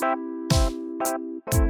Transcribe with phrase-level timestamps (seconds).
[0.00, 0.14] Hello
[1.52, 1.67] and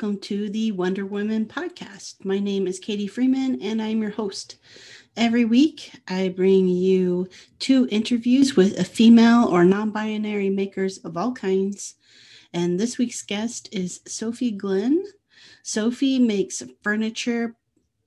[0.00, 2.24] welcome to the Wonder Woman podcast.
[2.24, 4.56] My name is Katie Freeman and I'm your host.
[5.14, 11.18] Every week, I bring you two interviews with a female or non binary makers of
[11.18, 11.96] all kinds.
[12.54, 15.04] And this week's guest is Sophie Glenn.
[15.64, 17.54] Sophie makes furniture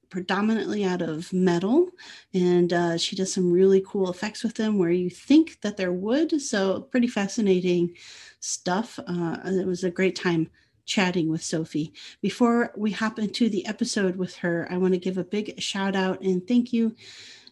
[0.09, 1.89] predominantly out of metal
[2.33, 5.93] and uh, she does some really cool effects with them where you think that they're
[5.93, 6.41] wood.
[6.41, 7.93] So, pretty fascinating
[8.39, 8.97] stuff.
[9.05, 10.49] Uh, it was a great time
[10.85, 11.93] chatting with Sophie.
[12.21, 15.95] Before we hop into the episode with her, I want to give a big shout
[15.95, 16.95] out and thank you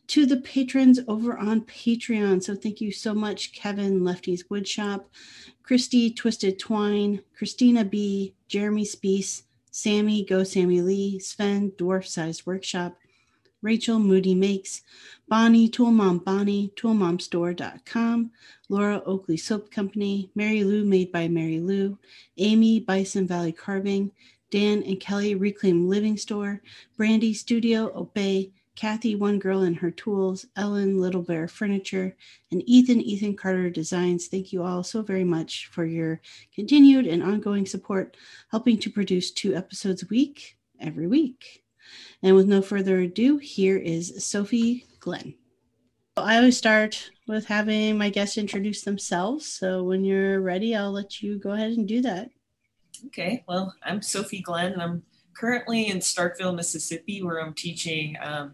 [0.08, 2.44] to the patrons over on Patreon.
[2.44, 5.06] So thank you so much, Kevin Lefty's Woodshop,
[5.64, 12.98] Christy Twisted Twine, Christina B, Jeremy Spees, Sammy Go Sammy Lee, Sven Dwarf Sized Workshop,
[13.62, 14.82] Rachel Moody Makes,
[15.28, 18.32] Bonnie Tool Mom Bonnie, toolmomstore.com,
[18.70, 21.98] Laura Oakley Soap Company, Mary Lou Made by Mary Lou,
[22.38, 24.12] Amy Bison Valley Carving,
[24.50, 26.62] Dan and Kelly Reclaim Living Store,
[26.98, 32.16] Brandy Studio Obey, Kathy One Girl and Her Tools, Ellen Little Bear Furniture,
[32.52, 34.28] and Ethan Ethan Carter Designs.
[34.28, 36.20] Thank you all so very much for your
[36.56, 38.18] continued and ongoing support,
[38.50, 41.64] helping to produce two episodes a week every week.
[42.24, 45.36] And with no further ado, here is Sophie Glenn.
[46.18, 49.46] I always start with having my guests introduce themselves.
[49.46, 52.30] So when you're ready, I'll let you go ahead and do that.
[53.08, 53.44] Okay.
[53.48, 54.74] Well, I'm Sophie Glenn.
[54.74, 55.04] And I'm
[55.34, 58.18] currently in Starkville, Mississippi, where I'm teaching.
[58.22, 58.54] Um,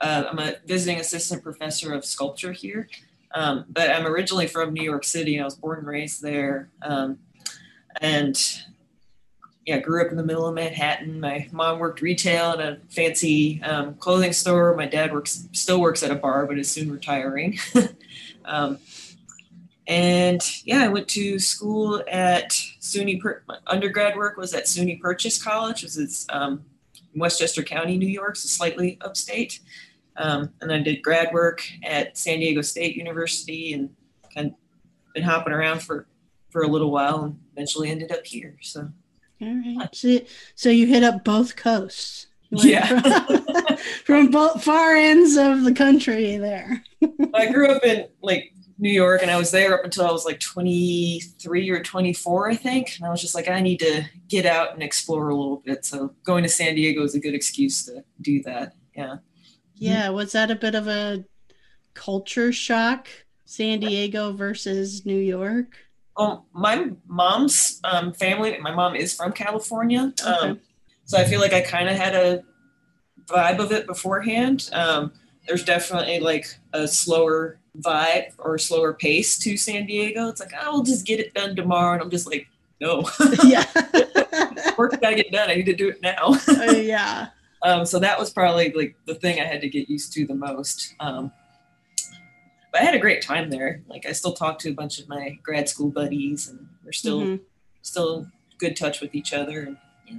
[0.00, 2.88] uh, I'm a visiting assistant professor of sculpture here.
[3.34, 5.40] Um, but I'm originally from New York City.
[5.40, 6.70] I was born and raised there.
[6.82, 7.18] Um,
[8.00, 8.40] and
[9.66, 11.18] yeah, grew up in the middle of Manhattan.
[11.18, 14.76] My mom worked retail at a fancy um, clothing store.
[14.76, 17.58] My dad works still works at a bar, but is soon retiring.
[18.44, 18.78] um,
[19.88, 22.50] and yeah, I went to school at
[22.80, 23.20] SUNY.
[23.48, 26.64] My undergrad work was at SUNY Purchase College, which is um,
[27.12, 29.58] in Westchester County, New York, so slightly upstate.
[30.16, 33.90] Um, and I did grad work at San Diego State University, and
[34.32, 36.06] kind of been hopping around for
[36.50, 38.56] for a little while, and eventually ended up here.
[38.62, 38.90] So.
[39.40, 39.94] All right.
[39.94, 40.20] So,
[40.54, 42.26] so you hit up both coasts.
[42.50, 42.86] Yeah.
[42.86, 46.84] From, from both far ends of the country there.
[47.34, 50.24] I grew up in like New York and I was there up until I was
[50.24, 52.96] like 23 or 24, I think.
[52.96, 55.84] And I was just like, I need to get out and explore a little bit.
[55.84, 58.74] So going to San Diego is a good excuse to do that.
[58.94, 59.16] Yeah.
[59.74, 60.08] Yeah.
[60.10, 61.24] Was that a bit of a
[61.94, 63.08] culture shock?
[63.48, 65.76] San Diego versus New York?
[66.16, 70.12] Well, my mom's um, family, my mom is from California.
[70.20, 70.30] Okay.
[70.30, 70.60] Um,
[71.04, 72.42] so I feel like I kind of had a
[73.26, 74.70] vibe of it beforehand.
[74.72, 75.12] Um,
[75.46, 80.28] there's definitely like a slower vibe or slower pace to San Diego.
[80.28, 81.94] It's like, oh, I'll just get it done tomorrow.
[81.94, 82.48] And I'm just like,
[82.80, 83.08] no.
[83.44, 83.64] yeah.
[84.78, 85.50] Work got to get done.
[85.50, 86.38] I need to do it now.
[86.48, 87.28] uh, yeah.
[87.62, 90.34] Um, so that was probably like the thing I had to get used to the
[90.34, 90.94] most.
[92.76, 93.80] But I had a great time there.
[93.88, 97.22] Like I still talk to a bunch of my grad school buddies, and we're still
[97.22, 97.42] mm-hmm.
[97.80, 98.26] still
[98.58, 99.60] good touch with each other.
[99.60, 100.18] And yeah,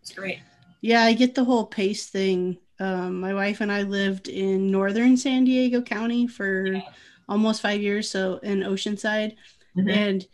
[0.00, 0.38] it's great.
[0.80, 2.56] Yeah, I get the whole pace thing.
[2.78, 6.80] Um, my wife and I lived in northern San Diego County for yeah.
[7.28, 9.36] almost five years, so in Oceanside,
[9.76, 9.90] mm-hmm.
[9.90, 10.26] and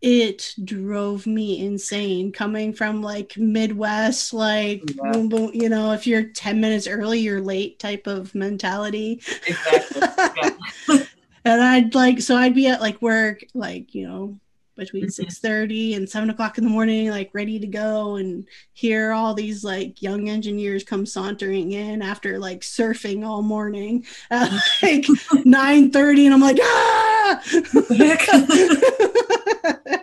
[0.00, 5.12] it drove me insane coming from like Midwest, like yeah.
[5.12, 9.22] boom, boom, you know, if you're 10 minutes early, you're late type of mentality.
[9.46, 10.02] Exactly.
[10.88, 11.04] Yeah.
[11.44, 14.38] And I'd like, so I'd be at like work, like, you know,
[14.76, 15.10] between mm-hmm.
[15.10, 19.34] 6 30 and 7 o'clock in the morning, like ready to go and hear all
[19.34, 24.50] these like young engineers come sauntering in after like surfing all morning at
[24.82, 25.06] like
[25.44, 26.26] 9 30.
[26.26, 27.42] And I'm like, ah!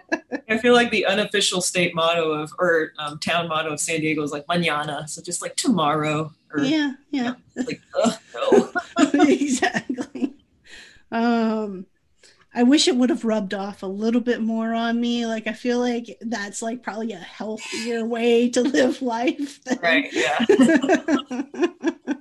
[0.49, 4.23] I feel like the unofficial state motto of or um, town motto of San Diego
[4.23, 6.33] is like mañana, so just like tomorrow.
[6.51, 7.35] Or, yeah, yeah.
[7.55, 7.81] You know, like
[8.33, 8.71] no.
[9.23, 10.33] exactly.
[11.11, 11.85] Um,
[12.53, 15.25] I wish it would have rubbed off a little bit more on me.
[15.25, 19.63] Like I feel like that's like probably a healthier way to live life.
[19.63, 19.79] Than...
[19.79, 20.09] Right.
[20.11, 20.45] Yeah.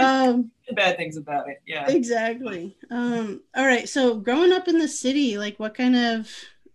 [0.00, 1.60] Um, bad things about it.
[1.66, 1.88] Yeah.
[1.90, 2.76] Exactly.
[2.90, 3.88] Um, all right.
[3.88, 6.30] So growing up in the city, like what kind of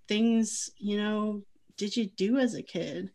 [0.08, 1.42] things, you know,
[1.78, 3.12] did you do as a kid?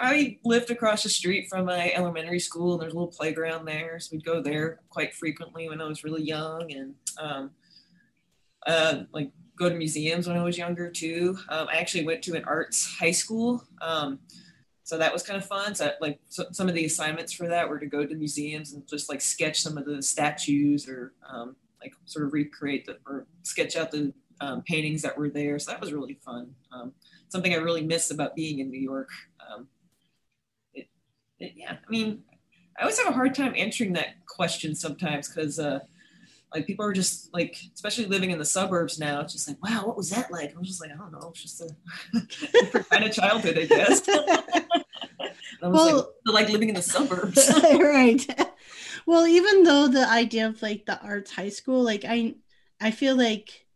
[0.00, 4.00] I lived across the street from my elementary school, and there's a little playground there,
[4.00, 7.50] so we'd go there quite frequently when I was really young, and um,
[8.66, 11.38] uh, like go to museums when I was younger too.
[11.50, 14.18] Um, I actually went to an arts high school, um,
[14.84, 15.74] so that was kind of fun.
[15.74, 18.88] So like so, some of the assignments for that were to go to museums and
[18.88, 23.26] just like sketch some of the statues or um, like sort of recreate the or
[23.42, 25.58] sketch out the um, paintings that were there.
[25.58, 26.54] So that was really fun.
[26.72, 26.92] Um,
[27.28, 29.10] something I really miss about being in New York.
[31.40, 32.22] Yeah, I mean,
[32.78, 35.80] I always have a hard time answering that question sometimes because uh,
[36.54, 39.86] like people are just like, especially living in the suburbs now, it's just like, wow,
[39.86, 40.54] what was that like?
[40.56, 41.70] I'm just like, I don't know, it's just a
[42.52, 44.08] different kind of childhood, I guess.
[45.62, 48.26] I was well, like, like living in the suburbs, right?
[49.06, 52.36] Well, even though the idea of like the arts high school, like I,
[52.80, 53.66] I feel like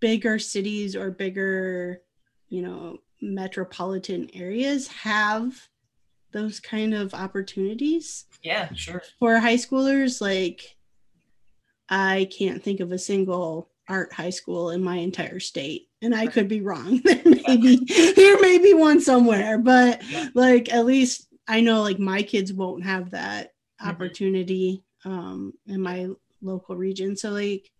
[0.00, 2.02] bigger cities or bigger
[2.48, 5.68] you know metropolitan areas have
[6.34, 8.26] those kind of opportunities.
[8.42, 9.02] Yeah sure.
[9.18, 10.76] For high schoolers like
[11.88, 16.26] i can't think of a single art high school in my entire state and i
[16.26, 17.00] could be wrong.
[17.04, 20.02] There may be there may be one somewhere but
[20.34, 23.90] like at least i know like my kids won't have that mm-hmm.
[23.90, 26.08] opportunity um in my
[26.44, 27.16] local region.
[27.16, 27.70] So like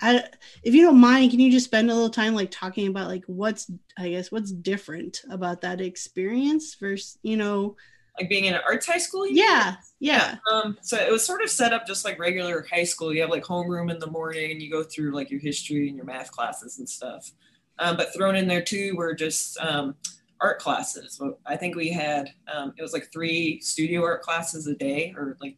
[0.00, 0.24] I,
[0.62, 3.24] if you don't mind, can you just spend a little time like talking about like
[3.26, 7.76] what's I guess what's different about that experience versus you know
[8.18, 9.26] like being in an arts high school?
[9.26, 10.52] Yeah, yeah, yeah.
[10.52, 13.12] Um, so it was sort of set up just like regular high school.
[13.12, 15.96] You have like homeroom in the morning, and you go through like your history and
[15.96, 17.30] your math classes and stuff.
[17.78, 19.94] Um, but thrown in there too were just um,
[20.40, 21.20] art classes.
[21.44, 25.36] I think we had um, it was like three studio art classes a day, or
[25.40, 25.56] like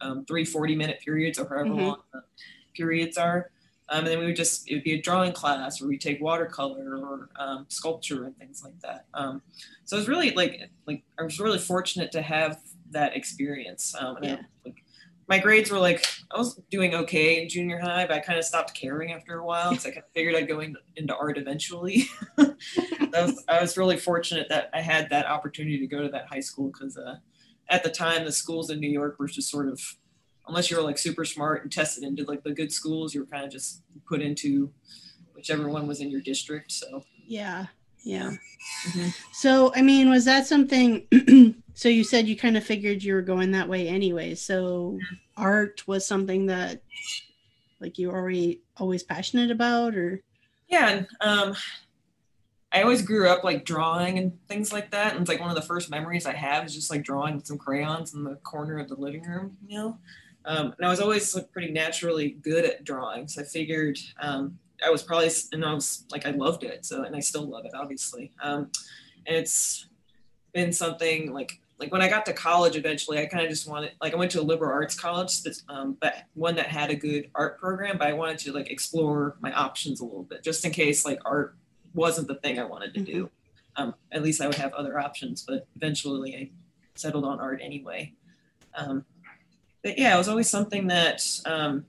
[0.00, 1.78] um, three 40 minute periods, or however mm-hmm.
[1.80, 2.22] long the
[2.74, 3.50] periods are.
[3.90, 6.20] Um, and then we would just, it would be a drawing class where we take
[6.20, 9.06] watercolor or um, sculpture and things like that.
[9.12, 9.42] Um,
[9.84, 12.60] so it was really like, like I was really fortunate to have
[12.90, 13.94] that experience.
[13.98, 14.38] Um, yeah.
[14.64, 14.76] like,
[15.28, 18.44] my grades were like, I was doing okay in junior high, but I kind of
[18.44, 22.04] stopped caring after a while because I figured I'd go in, into art eventually.
[22.36, 26.40] was, I was really fortunate that I had that opportunity to go to that high
[26.40, 27.16] school because uh,
[27.68, 29.80] at the time the schools in New York were just sort of
[30.46, 33.26] unless you were like super smart and tested into like the good schools, you were
[33.26, 34.70] kind of just put into
[35.34, 36.72] whichever one was in your district.
[36.72, 37.66] So yeah,
[38.02, 38.32] yeah.
[38.88, 39.08] Mm-hmm.
[39.32, 41.06] So I mean, was that something?
[41.74, 44.34] so you said you kind of figured you were going that way anyway.
[44.34, 44.98] So
[45.36, 46.82] art was something that
[47.80, 50.22] like you already always passionate about, or
[50.68, 51.02] yeah.
[51.20, 51.54] Um,
[52.74, 55.12] I always grew up like drawing and things like that.
[55.12, 57.46] And it's like one of the first memories I have is just like drawing with
[57.46, 59.98] some crayons in the corner of the living room, you know?
[60.46, 63.28] Um, and I was always like, pretty naturally good at drawing.
[63.28, 66.84] So I figured um, I was probably, and I was like, I loved it.
[66.84, 68.32] So, and I still love it, obviously.
[68.42, 68.70] Um,
[69.26, 69.86] and it's
[70.52, 73.92] been something like, like when I got to college eventually, I kind of just wanted,
[74.00, 77.30] like I went to a liberal arts college, um, but one that had a good
[77.34, 80.70] art program, but I wanted to like explore my options a little bit, just in
[80.70, 81.56] case like art
[81.94, 83.24] wasn't the thing I wanted to do.
[83.24, 83.82] Mm-hmm.
[83.82, 86.50] Um, at least I would have other options, but eventually I
[86.94, 88.12] settled on art anyway.
[88.76, 89.04] Um,
[89.84, 91.84] but yeah, it was always something that um,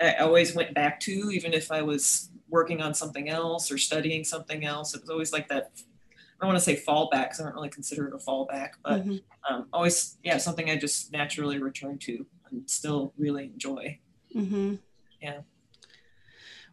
[0.00, 4.22] I always went back to, even if I was working on something else or studying
[4.22, 4.94] something else.
[4.94, 5.72] It was always like that.
[6.14, 9.04] I don't want to say fallback because I don't really consider it a fallback, but
[9.04, 9.16] mm-hmm.
[9.52, 13.98] um, always, yeah, something I just naturally return to and still really enjoy.
[14.34, 14.76] Mm-hmm.
[15.20, 15.40] Yeah.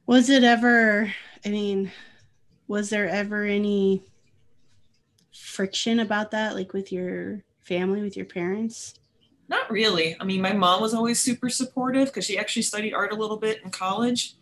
[0.06, 1.12] Was it ever,
[1.44, 1.92] I mean,
[2.68, 4.04] was there ever any
[5.34, 9.00] friction about that, like with your family, with your parents?
[9.50, 10.16] Not really.
[10.20, 13.38] I mean, my mom was always super supportive because she actually studied art a little
[13.38, 14.36] bit in college.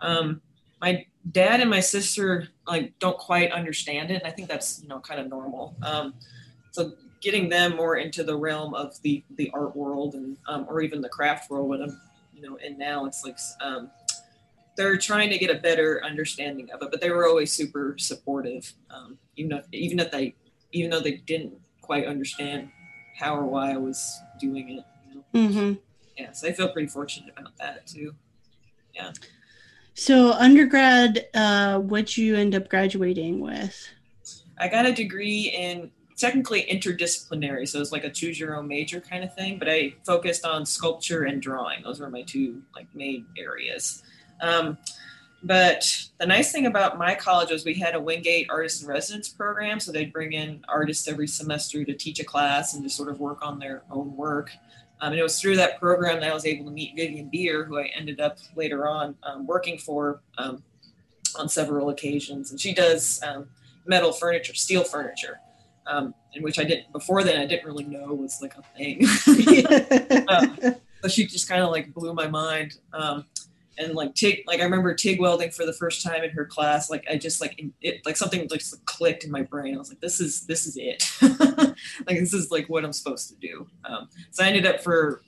[0.00, 0.40] Um,
[0.80, 4.88] my dad and my sister like don't quite understand it, and I think that's you
[4.88, 5.74] know kind of normal.
[5.82, 6.14] Um,
[6.70, 10.82] so getting them more into the realm of the the art world and um, or
[10.82, 12.00] even the craft world, what I'm
[12.32, 13.90] you know in now, it's like um,
[14.76, 16.90] they're trying to get a better understanding of it.
[16.90, 20.34] But they were always super supportive, um, even if even if they
[20.72, 22.70] even though they didn't quite understand
[23.14, 24.84] how or why I was doing it.
[25.08, 25.48] You know?
[25.48, 25.72] mm-hmm.
[26.16, 28.14] Yeah, so I feel pretty fortunate about that too.
[28.94, 29.12] Yeah.
[29.94, 33.88] So undergrad, uh, what you end up graduating with?
[34.58, 39.00] I got a degree in technically interdisciplinary, so it's like a choose your own major
[39.00, 39.58] kind of thing.
[39.58, 44.02] But I focused on sculpture and drawing; those were my two like main areas.
[44.40, 44.78] Um,
[45.44, 49.28] but the nice thing about my college was we had a Windgate Artist in Residence
[49.28, 49.78] program.
[49.78, 53.20] So they'd bring in artists every semester to teach a class and to sort of
[53.20, 54.50] work on their own work.
[55.02, 57.64] Um, and it was through that program that I was able to meet Vivian Beer,
[57.64, 60.62] who I ended up later on um, working for um,
[61.36, 62.50] on several occasions.
[62.50, 63.46] And she does um,
[63.84, 65.40] metal furniture, steel furniture,
[65.86, 69.04] um, in which I didn't before then I didn't really know was like a thing.
[70.28, 70.56] Um,
[71.02, 72.78] so she just kind of like blew my mind.
[72.94, 73.26] Um,
[73.78, 76.90] and like TIG, like I remember TIG welding for the first time in her class.
[76.90, 79.74] Like I just like it, like something like clicked in my brain.
[79.74, 81.10] I was like, this is this is it.
[82.06, 83.66] like this is like what I'm supposed to do.
[83.84, 85.22] Um, so I ended up for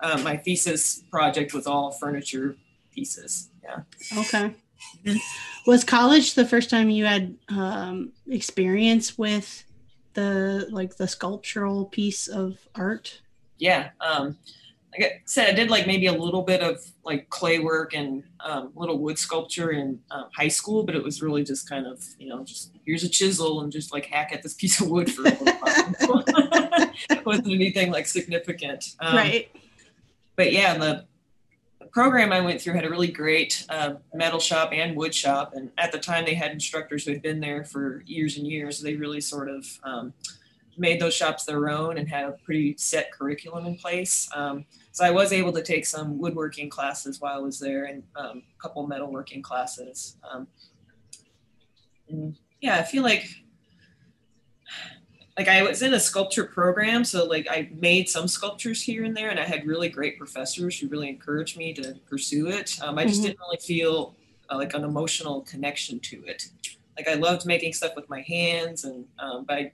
[0.00, 2.56] uh, my thesis project was all furniture
[2.92, 3.50] pieces.
[3.62, 3.80] Yeah.
[4.18, 4.54] Okay.
[5.66, 9.64] Was college the first time you had um, experience with
[10.14, 13.20] the like the sculptural piece of art?
[13.58, 13.90] Yeah.
[14.00, 14.36] Um,
[14.92, 18.24] like I said, I did like maybe a little bit of like clay work and
[18.40, 22.04] um, little wood sculpture in um, high school, but it was really just kind of,
[22.18, 25.12] you know, just here's a chisel and just like hack at this piece of wood
[25.12, 26.24] for a little while.
[27.10, 28.96] it wasn't anything like significant.
[28.98, 29.50] Um, right.
[30.34, 31.04] But yeah, the,
[31.78, 35.54] the, program I went through had a really great uh, metal shop and wood shop.
[35.54, 38.80] And at the time, they had instructors who had been there for years and years.
[38.80, 40.14] They really sort of, um,
[40.80, 44.28] made those shops their own and had a pretty set curriculum in place.
[44.34, 48.02] Um, so I was able to take some woodworking classes while I was there and
[48.16, 50.16] um, a couple metalworking classes.
[50.28, 50.48] Um,
[52.60, 53.28] yeah, I feel like
[55.38, 59.16] like I was in a sculpture program, so like I made some sculptures here and
[59.16, 62.78] there, and I had really great professors who really encouraged me to pursue it.
[62.82, 63.28] Um, I just mm-hmm.
[63.28, 64.16] didn't really feel
[64.50, 66.50] uh, like an emotional connection to it.
[66.96, 69.72] Like I loved making stuff with my hands, and um, but I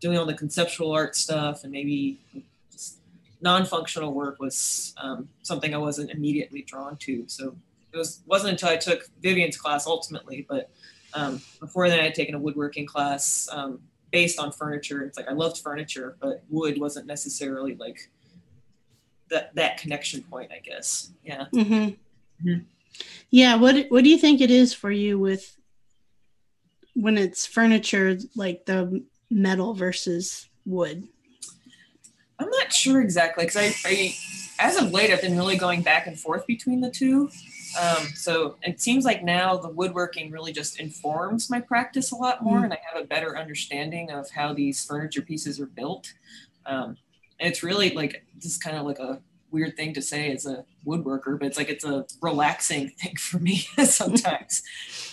[0.00, 2.20] doing all the conceptual art stuff and maybe
[2.70, 2.98] just
[3.40, 7.24] non-functional work was um, something I wasn't immediately drawn to.
[7.26, 7.56] So
[7.92, 10.70] it was wasn't until I took Vivian's class ultimately, but
[11.14, 15.04] um, before then I had taken a woodworking class um, based on furniture.
[15.04, 18.10] It's like I loved furniture, but wood wasn't necessarily like
[19.30, 20.50] that that connection point.
[20.52, 21.12] I guess.
[21.24, 21.46] Yeah.
[21.54, 21.74] Mm-hmm.
[22.48, 22.64] Mm-hmm.
[23.30, 23.56] Yeah.
[23.56, 25.56] What What do you think it is for you with
[26.94, 31.08] when it's furniture, like the metal versus wood?
[32.38, 34.14] I'm not sure exactly because I, I,
[34.58, 37.28] as of late, I've been really going back and forth between the two.
[37.80, 42.42] Um, so it seems like now the woodworking really just informs my practice a lot
[42.42, 46.12] more, mm and I have a better understanding of how these furniture pieces are built.
[46.66, 46.96] Um,
[47.40, 51.38] it's really like just kind of like a weird thing to say as a woodworker,
[51.38, 54.62] but it's like it's a relaxing thing for me sometimes,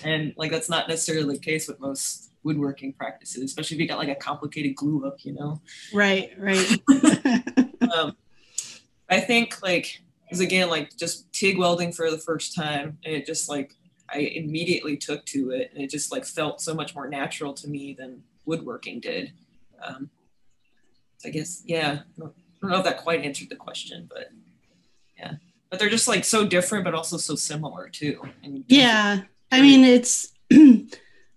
[0.04, 3.98] and like that's not necessarily the case with most woodworking practices, especially if you got
[3.98, 5.62] like a complicated glue up, you know?
[5.94, 6.80] Right, right.
[7.96, 8.16] um,
[9.10, 13.26] I think like, because again, like just TIG welding for the first time, and it
[13.26, 13.76] just like,
[14.10, 17.68] I immediately took to it, and it just like felt so much more natural to
[17.68, 19.34] me than woodworking did.
[19.82, 20.10] Um,
[21.26, 24.30] I guess, yeah, I don't, I don't know if that quite answered the question, but
[25.18, 25.34] yeah.
[25.70, 28.22] But they're just like so different, but also so similar too.
[28.68, 29.22] Yeah.
[29.52, 30.34] I mean, it's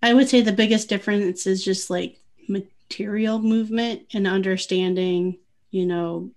[0.04, 5.38] I would say the biggest difference is just like material movement and understanding,
[5.70, 6.30] you know,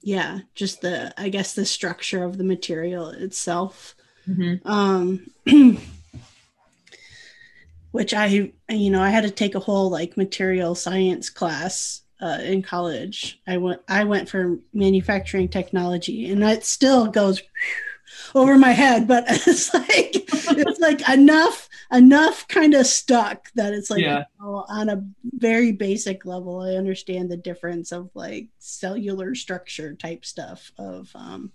[0.00, 3.96] yeah, just the, I guess, the structure of the material itself.
[4.28, 4.68] Mm-hmm.
[4.68, 5.26] Um,
[7.90, 12.38] which I, you know, I had to take a whole like material science class uh,
[12.42, 13.40] in college.
[13.44, 17.42] I went, I went for manufacturing technology, and it still goes
[18.36, 23.90] over my head, but it's like it's like enough enough kind of stuck that it's
[23.90, 24.24] like yeah.
[24.40, 25.04] you know, on a
[25.36, 31.52] very basic level i understand the difference of like cellular structure type stuff of um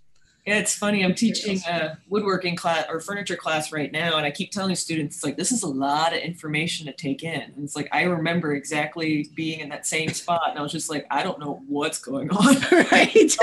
[0.49, 1.03] yeah, it's funny.
[1.03, 5.17] I'm teaching a woodworking class or furniture class right now, and I keep telling students,
[5.17, 7.41] it's like, this is a lot of information to take in.
[7.41, 10.89] And it's like, I remember exactly being in that same spot, and I was just
[10.89, 12.55] like, I don't know what's going on.
[12.91, 13.37] right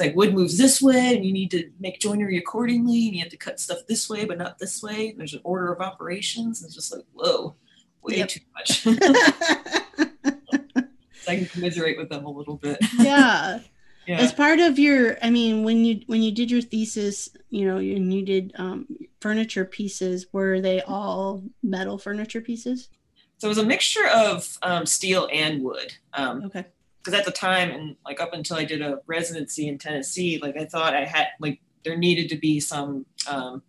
[0.00, 3.22] it's like wood moves this way and you need to make joinery accordingly and you
[3.22, 5.14] have to cut stuff this way but not this way.
[5.16, 7.54] There's an order of operations it's just like whoa
[8.02, 8.28] way yep.
[8.28, 8.86] too much.
[11.28, 12.78] I can commiserate with them a little bit.
[12.98, 13.60] Yeah.
[14.06, 14.18] Yeah.
[14.18, 17.76] as part of your i mean when you when you did your thesis you know
[17.76, 18.86] and you did um,
[19.20, 22.88] furniture pieces were they all metal furniture pieces?
[23.36, 25.94] So it was a mixture of um, steel and wood.
[26.14, 26.64] Um, okay
[27.02, 30.56] because at the time and like up until I did a residency in Tennessee, like
[30.56, 33.62] I thought I had like there needed to be some um,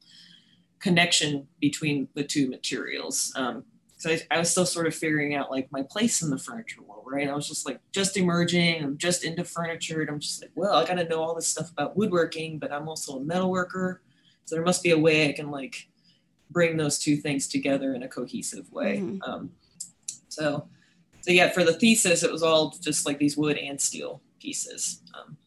[0.80, 3.32] connection between the two materials.
[3.36, 3.64] Um,
[3.98, 6.82] so I, I, was still sort of figuring out like my place in the furniture
[6.82, 7.30] world, right?
[7.30, 8.84] I was just like just emerging.
[8.84, 11.48] I'm just into furniture, and I'm just like, well, I got to know all this
[11.48, 14.02] stuff about woodworking, but I'm also a metal worker,
[14.46, 15.88] so there must be a way I can like
[16.50, 18.98] bring those two things together in a cohesive way.
[18.98, 19.22] Mm-hmm.
[19.22, 19.52] Um,
[20.28, 20.68] so
[21.22, 25.02] so yeah, for the thesis, it was all just like these wood and steel pieces.
[25.14, 25.38] Um,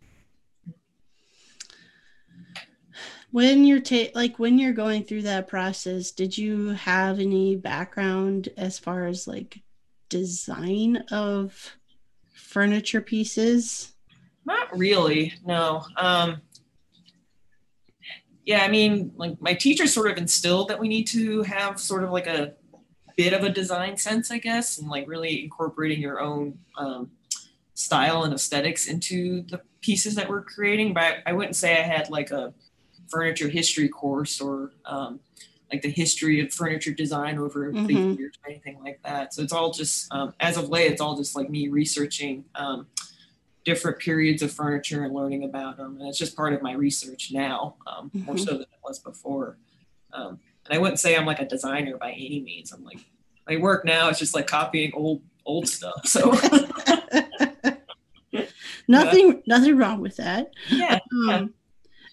[3.34, 8.48] when you're ta- like when you're going through that process did you have any background
[8.56, 9.60] as far as like
[10.08, 11.72] design of
[12.32, 13.92] furniture pieces
[14.44, 16.40] not really no um
[18.44, 22.04] yeah i mean like my teacher sort of instilled that we need to have sort
[22.04, 22.54] of like a
[23.16, 27.10] bit of a design sense i guess and like really incorporating your own um,
[27.74, 32.08] style and aesthetics into the pieces that we're creating but I wouldn't say i had
[32.10, 32.54] like a
[33.08, 35.20] furniture history course or um,
[35.72, 37.86] like the history of furniture design over mm-hmm.
[37.86, 39.34] the years or anything like that.
[39.34, 42.86] So it's all just um, as of late, it's all just like me researching um,
[43.64, 47.30] different periods of furniture and learning about them, and it's just part of my research
[47.32, 48.26] now, um, mm-hmm.
[48.26, 49.56] more so than it was before.
[50.12, 52.72] Um, and I wouldn't say I'm like a designer by any means.
[52.72, 53.00] I'm like
[53.48, 56.06] my work now is just like copying old old stuff.
[56.06, 56.30] So.
[58.88, 59.40] nothing, yeah.
[59.46, 60.50] nothing wrong with that.
[60.68, 60.98] Yeah.
[61.26, 61.54] yeah um,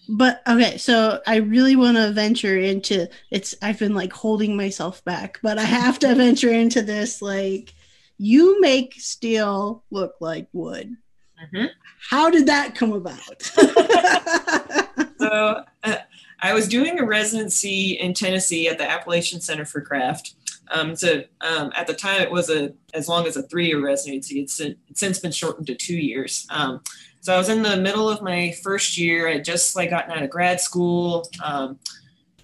[0.08, 5.04] but okay so i really want to venture into it's i've been like holding myself
[5.04, 7.72] back but i have to venture into this like
[8.18, 10.96] you make steel look like wood
[11.42, 11.66] mm-hmm.
[12.10, 13.42] how did that come about
[15.18, 15.96] so uh,
[16.42, 20.34] i was doing a residency in tennessee at the appalachian center for craft.
[20.72, 24.40] Um, so um, at the time it was a as long as a three-year residency.
[24.40, 26.46] It's, it's since been shortened to two years.
[26.50, 26.80] Um,
[27.20, 29.28] so I was in the middle of my first year.
[29.28, 31.28] I just like gotten out of grad school.
[31.44, 31.78] Um,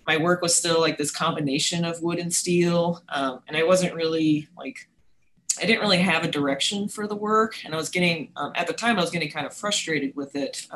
[0.07, 3.95] my work was still like this combination of wood and steel, um, and I wasn't
[3.95, 4.89] really like
[5.61, 8.67] I didn't really have a direction for the work, and I was getting um, at
[8.67, 10.67] the time I was getting kind of frustrated with it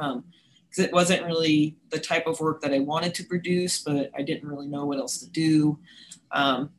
[0.73, 4.23] because it wasn't really the type of work that I wanted to produce, but I
[4.23, 5.79] didn't really know what else to do.
[6.31, 6.71] Um,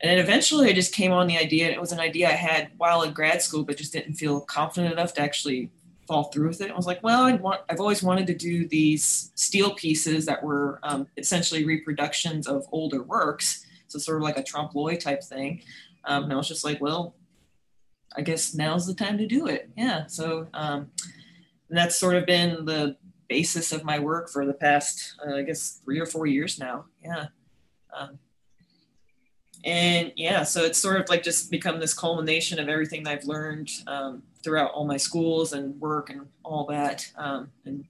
[0.00, 2.32] and then eventually I just came on the idea, and it was an idea I
[2.32, 5.70] had while in grad school, but just didn't feel confident enough to actually
[6.06, 6.70] fall through with it.
[6.70, 10.42] I was like, well, I want, I've always wanted to do these steel pieces that
[10.42, 13.66] were um, essentially reproductions of older works.
[13.88, 15.62] So sort of like a trompe l'oeil type thing.
[16.04, 17.14] Um, and I was just like, well,
[18.16, 19.68] I guess now's the time to do it.
[19.76, 20.06] Yeah.
[20.06, 20.90] So um,
[21.70, 22.96] that's sort of been the
[23.28, 26.84] basis of my work for the past, uh, I guess, three or four years now.
[27.02, 27.26] Yeah.
[27.92, 28.18] Um,
[29.64, 33.70] and yeah, so it's sort of like just become this culmination of everything I've learned
[33.88, 37.10] um, throughout all my schools and work and all that.
[37.16, 37.84] Um, and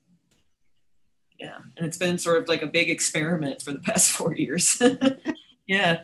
[1.39, 4.81] yeah, and it's been sort of like a big experiment for the past four years.
[5.67, 6.03] yeah.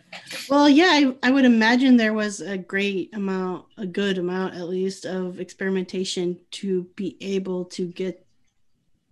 [0.48, 4.68] Well, yeah, I, I would imagine there was a great amount, a good amount at
[4.68, 8.27] least, of experimentation to be able to get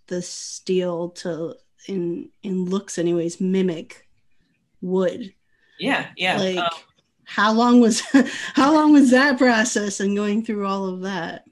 [0.07, 1.55] the steel to,
[1.87, 4.07] in in looks, anyways, mimic
[4.81, 5.33] wood
[5.81, 6.39] yeah, yeah.
[6.39, 6.69] Like, um,
[7.25, 8.01] how long was
[8.55, 11.45] how long was that process and going through all of that?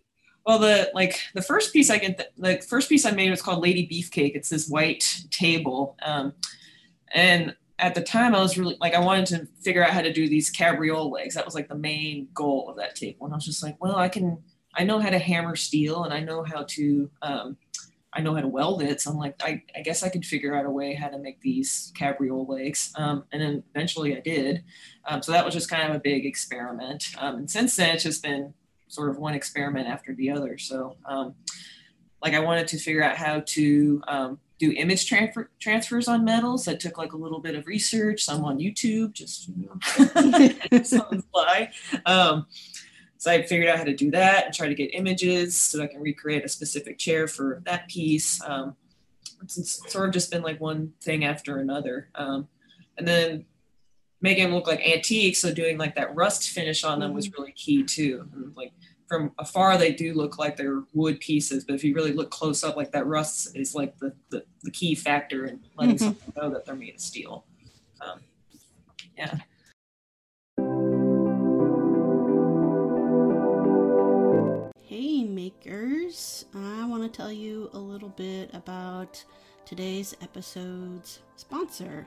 [0.47, 3.43] Well, the like the first piece I get, the, the first piece I made was
[3.43, 4.37] called Lady Beefcake.
[4.37, 6.35] It's this white table, um,
[7.13, 10.13] and at the time I was really like I wanted to figure out how to
[10.13, 11.35] do these cabriole legs.
[11.35, 13.97] That was like the main goal of that table, and I was just like, well,
[13.97, 14.43] I can.
[14.75, 17.57] I know how to hammer steel, and I know how to um,
[18.13, 19.01] I know how to weld it.
[19.01, 21.41] So I'm like, I, I guess I could figure out a way how to make
[21.41, 22.93] these cabriole legs.
[22.97, 24.65] Um, and then eventually I did.
[25.07, 27.05] Um, so that was just kind of a big experiment.
[27.19, 28.55] Um, and since then, it's just been
[28.89, 30.57] sort of one experiment after the other.
[30.59, 31.35] So, um,
[32.23, 36.65] like, I wanted to figure out how to um, do image transfer, transfers on metals.
[36.65, 41.23] That took like a little bit of research, some on YouTube, just you know, some
[41.33, 41.71] fly.
[42.05, 42.47] Um,
[43.19, 45.87] so I figured out how to do that and try to get images so I
[45.89, 48.41] can recreate a specific chair for that piece.
[48.45, 48.77] Um,
[49.43, 52.11] it's sort of just been like one thing after another.
[52.15, 52.49] Um,
[52.97, 53.45] and then
[54.21, 57.43] making them look like antiques, so doing like that rust finish on them was mm-hmm.
[57.43, 58.29] really key too.
[58.33, 58.73] And like
[59.09, 62.63] from afar, they do look like they're wood pieces, but if you really look close
[62.63, 66.05] up, like that rust is like the, the, the key factor in letting mm-hmm.
[66.05, 67.45] someone know that they're made of steel.
[68.03, 68.21] Um,
[69.17, 69.39] yeah.
[74.83, 76.45] Hey makers.
[76.55, 79.25] I want to tell you a little bit about
[79.65, 82.07] today's episode's sponsor,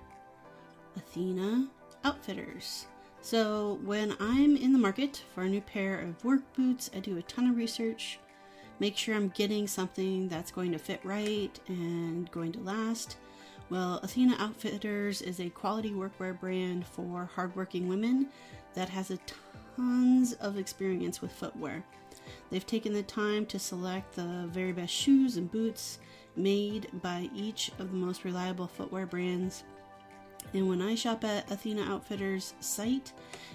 [0.95, 1.67] Athena
[2.03, 2.85] Outfitters.
[3.23, 7.17] So, when I'm in the market for a new pair of work boots, I do
[7.17, 8.19] a ton of research,
[8.79, 13.17] make sure I'm getting something that's going to fit right and going to last.
[13.69, 18.27] Well, Athena Outfitters is a quality workwear brand for hardworking women
[18.73, 19.19] that has a
[19.77, 21.83] tons of experience with footwear.
[22.49, 25.99] They've taken the time to select the very best shoes and boots
[26.35, 29.63] made by each of the most reliable footwear brands.
[30.53, 33.13] And when I shop at Athena Outfitters site,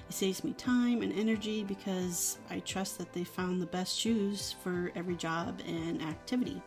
[0.08, 4.54] It saves me time and energy because I trust that they found the best shoes
[4.62, 6.62] for every job and activity.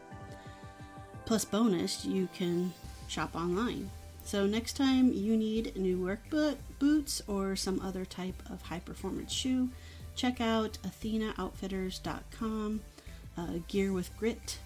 [1.26, 2.74] Plus, bonus, you can
[3.08, 3.90] shop online.
[4.24, 6.20] So, next time you need new work
[6.80, 9.70] boots or some other type of high performance shoe,
[10.16, 12.82] check out AthenaOutfitters.com.
[13.38, 14.60] Uh, gear with grit.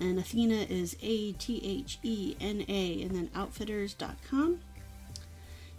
[0.00, 4.60] And Athena is A T H E N A, and then outfitters.com.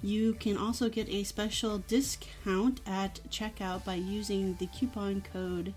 [0.02, 5.74] You can also get a special discount at checkout by using the coupon code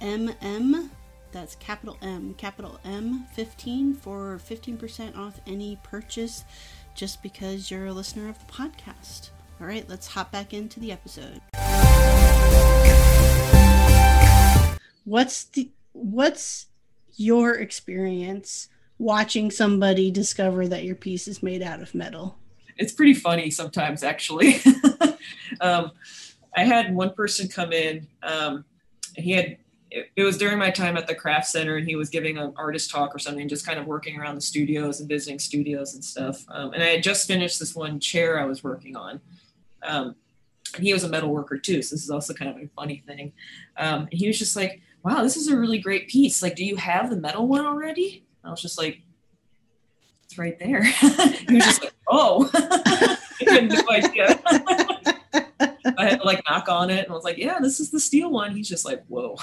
[0.00, 0.90] MM,
[1.32, 6.44] that's capital M, capital M 15 for 15% off any purchase
[6.94, 9.30] just because you're a listener of the podcast.
[9.60, 11.40] All right, let's hop back into the episode.
[15.04, 16.66] What's the what's
[17.16, 22.39] your experience watching somebody discover that your piece is made out of metal?
[22.80, 24.56] It's pretty funny sometimes actually.
[25.60, 25.92] um,
[26.56, 28.08] I had one person come in.
[28.22, 28.64] Um,
[29.14, 29.58] he had
[29.90, 32.90] it, was during my time at the craft center, and he was giving an artist
[32.90, 36.44] talk or something, just kind of working around the studios and visiting studios and stuff.
[36.48, 39.20] Um, and I had just finished this one chair I was working on.
[39.82, 40.14] Um,
[40.76, 43.02] and he was a metal worker too, so this is also kind of a funny
[43.06, 43.32] thing.
[43.76, 46.42] Um, and he was just like, "Wow, this is a really great piece.
[46.42, 49.02] Like, do you have the metal one already?" I was just like,
[50.30, 53.18] "It's right there." he was just like, oh, I
[53.52, 54.40] had no idea.
[55.98, 57.98] I had to like knock on it and I was like, yeah, this is the
[57.98, 58.54] steel one.
[58.54, 59.36] He's just like, whoa.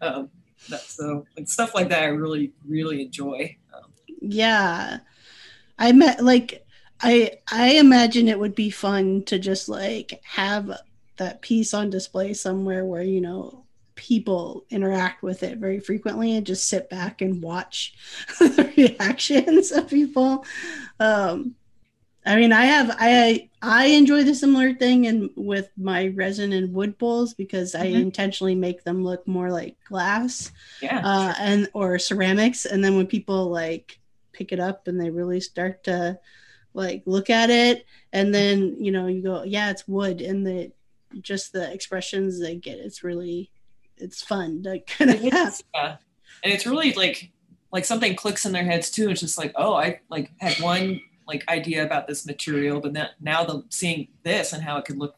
[0.00, 3.56] um, so stuff like that, I really, really enjoy.
[3.74, 4.98] Um, yeah.
[5.78, 6.66] I met like,
[7.00, 10.80] I, I imagine it would be fun to just like have
[11.18, 13.66] that piece on display somewhere where, you know,
[13.98, 17.94] people interact with it very frequently and just sit back and watch
[18.38, 20.44] the reactions of people.
[21.00, 21.56] Um,
[22.24, 26.72] I mean, I have I I enjoy the similar thing and with my resin and
[26.72, 28.02] wood bowls because I mm-hmm.
[28.02, 32.66] intentionally make them look more like glass, yeah, uh, and or ceramics.
[32.66, 33.98] And then when people like
[34.32, 36.18] pick it up and they really start to
[36.72, 40.70] like look at it, and then you know you go, yeah, it's wood, and the
[41.20, 43.50] just the expressions they get, it's really
[44.00, 45.60] it's fun to kind of have.
[45.74, 45.96] Yeah.
[46.44, 47.30] And it's really like
[47.72, 49.10] like something clicks in their heads too.
[49.10, 53.08] It's just like, oh, I like had one like idea about this material, but then
[53.20, 55.16] now the seeing this and how it could look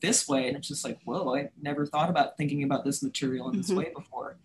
[0.00, 3.48] this way, and it's just like, whoa, I never thought about thinking about this material
[3.50, 3.78] in this mm-hmm.
[3.78, 4.36] way before.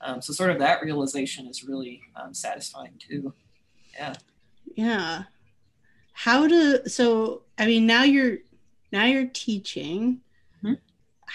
[0.00, 3.32] Um, so sort of that realization is really um, satisfying too.
[3.94, 4.14] Yeah.
[4.74, 5.22] Yeah.
[6.12, 8.38] How to so I mean now you're
[8.92, 10.20] now you're teaching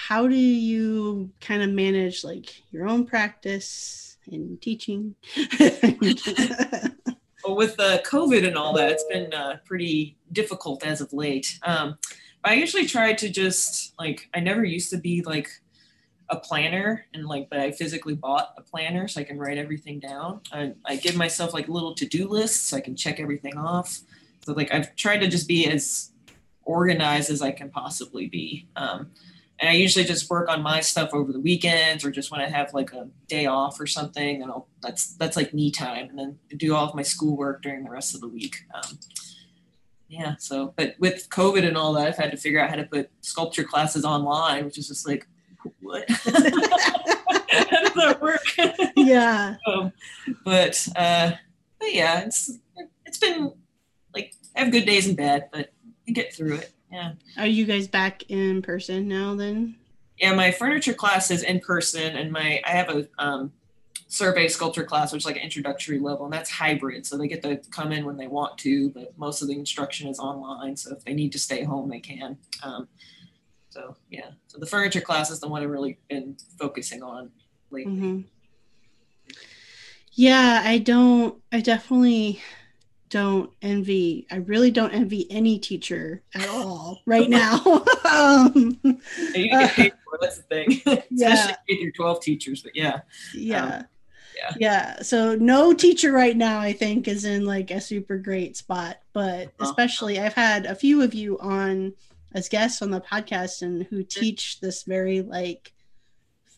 [0.07, 5.13] how do you kind of manage like your own practice and teaching?
[5.59, 11.59] well, with the COVID and all that, it's been uh, pretty difficult as of late.
[11.63, 11.97] Um,
[12.45, 15.49] I usually try to just like I never used to be like
[16.29, 19.99] a planner and like but I physically bought a planner so I can write everything
[19.99, 20.39] down.
[20.53, 23.99] I, I give myself like little to-do lists so I can check everything off.
[24.45, 26.12] So like I've tried to just be as
[26.63, 28.65] organized as I can possibly be.
[28.77, 29.12] Um,
[29.60, 32.48] and I usually just work on my stuff over the weekends or just when I
[32.48, 34.41] have like a day off or something.
[34.41, 37.84] And I'll, that's that's like me time, and then do all of my schoolwork during
[37.84, 38.63] the rest of the week.
[38.74, 39.00] Um,
[40.08, 40.36] yeah.
[40.39, 43.12] So, but with COVID and all that, I've had to figure out how to put
[43.22, 45.28] sculpture classes online, which is just like,
[45.82, 46.10] what?
[46.10, 48.41] how does that work?
[48.95, 49.58] Yeah.
[49.67, 49.91] um,
[50.45, 51.32] but uh,
[51.80, 52.58] but yeah, it's
[53.06, 53.54] it's been
[54.13, 55.72] like I have good days and bad, but
[56.06, 56.72] you get through it.
[56.91, 57.13] Yeah.
[57.38, 59.75] Are you guys back in person now then?
[60.17, 63.54] Yeah, my furniture class is in person, and my I have a um,
[64.08, 67.06] survey sculpture class, which is like an introductory level, and that's hybrid.
[67.06, 70.10] So they get to come in when they want to, but most of the instruction
[70.10, 70.75] is online.
[70.75, 72.38] So if they need to stay home, they can.
[72.63, 72.88] Um,
[73.69, 77.30] so yeah, so the furniture class is the one I've really been focusing on
[77.69, 77.93] lately.
[77.93, 78.21] Mm-hmm.
[80.13, 81.41] Yeah, I don't.
[81.52, 82.41] I definitely
[83.10, 87.84] don't envy i really don't envy any teacher at all right now.
[88.10, 88.80] Um,
[89.36, 90.82] you get paid for that's the thing.
[91.12, 91.34] Yeah.
[91.34, 93.02] especially K through 12 teachers but yeah.
[93.36, 93.63] Yeah.
[93.63, 93.86] Um,
[94.36, 94.54] yeah.
[94.58, 98.98] Yeah so no teacher right now i think is in like a super great spot
[99.13, 99.65] but uh-huh.
[99.65, 101.93] especially i've had a few of you on
[102.34, 105.72] as guests on the podcast and who teach this very like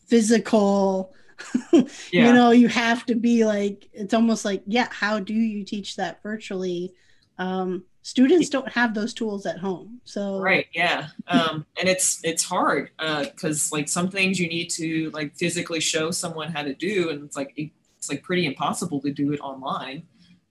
[0.07, 1.13] physical
[1.73, 2.27] yeah.
[2.27, 5.95] you know you have to be like it's almost like yeah how do you teach
[5.95, 6.93] that virtually
[7.37, 12.43] um, students don't have those tools at home so right yeah um, and it's it's
[12.43, 16.73] hard because uh, like some things you need to like physically show someone how to
[16.73, 20.03] do and it's like it's like pretty impossible to do it online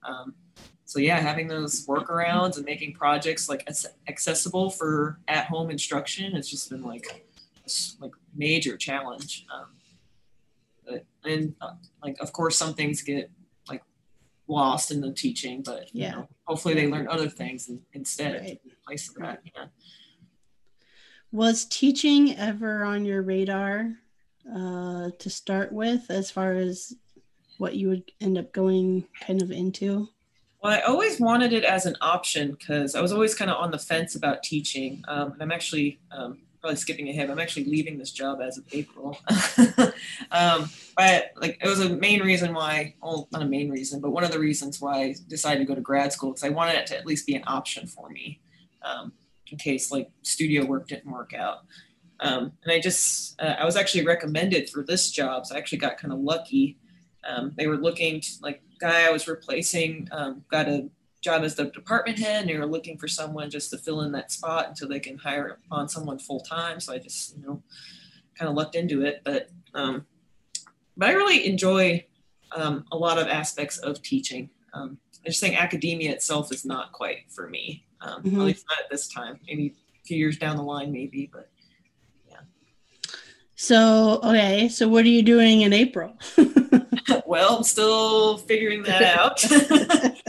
[0.03, 0.33] um,
[0.91, 3.65] so yeah, having those workarounds and making projects like
[4.09, 7.23] accessible for at-home instruction has just been like
[8.01, 9.45] like major challenge.
[9.53, 9.67] Um,
[10.91, 11.73] but, and uh,
[12.03, 13.29] like of course some things get
[13.67, 13.83] like
[14.47, 18.41] lost in the teaching, but yeah, you know, hopefully they learn other things in, instead
[18.41, 18.59] right.
[18.63, 19.41] in place of that.
[19.55, 19.65] Yeah.
[21.31, 23.93] Was teaching ever on your radar
[24.53, 26.93] uh, to start with, as far as
[27.57, 30.09] what you would end up going kind of into?
[30.61, 33.71] Well, I always wanted it as an option because I was always kind of on
[33.71, 35.03] the fence about teaching.
[35.07, 37.29] Um, and I'm actually um, probably skipping ahead.
[37.29, 39.17] I'm actually leaving this job as of April.
[40.31, 44.11] um, but like it was a main reason why, well, not a main reason, but
[44.11, 46.75] one of the reasons why I decided to go to grad school because I wanted
[46.75, 48.39] it to at least be an option for me
[48.83, 49.11] um,
[49.51, 51.65] in case like studio work didn't work out.
[52.19, 55.47] Um, and I just, uh, I was actually recommended for this job.
[55.47, 56.77] So I actually got kind of lucky.
[57.27, 60.89] Um, they were looking to, like guy I was replacing um, got a
[61.21, 64.11] job as the department head, and they were looking for someone just to fill in
[64.11, 66.79] that spot until they can hire on someone full time.
[66.79, 67.61] So I just, you know,
[68.37, 69.21] kind of looked into it.
[69.23, 70.05] But um,
[70.97, 72.05] but I really enjoy
[72.55, 74.49] um, a lot of aspects of teaching.
[74.73, 77.85] Um, I just think academia itself is not quite for me.
[78.01, 78.39] Um, mm-hmm.
[78.39, 79.39] At least not at this time.
[79.47, 81.29] Maybe a few years down the line, maybe.
[81.31, 81.49] But
[82.29, 82.39] yeah.
[83.55, 86.17] So okay, so what are you doing in April?
[87.25, 89.43] well, I'm still figuring that out.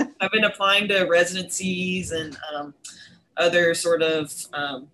[0.23, 2.75] I've been applying to residencies and um,
[3.37, 4.89] other sort of um,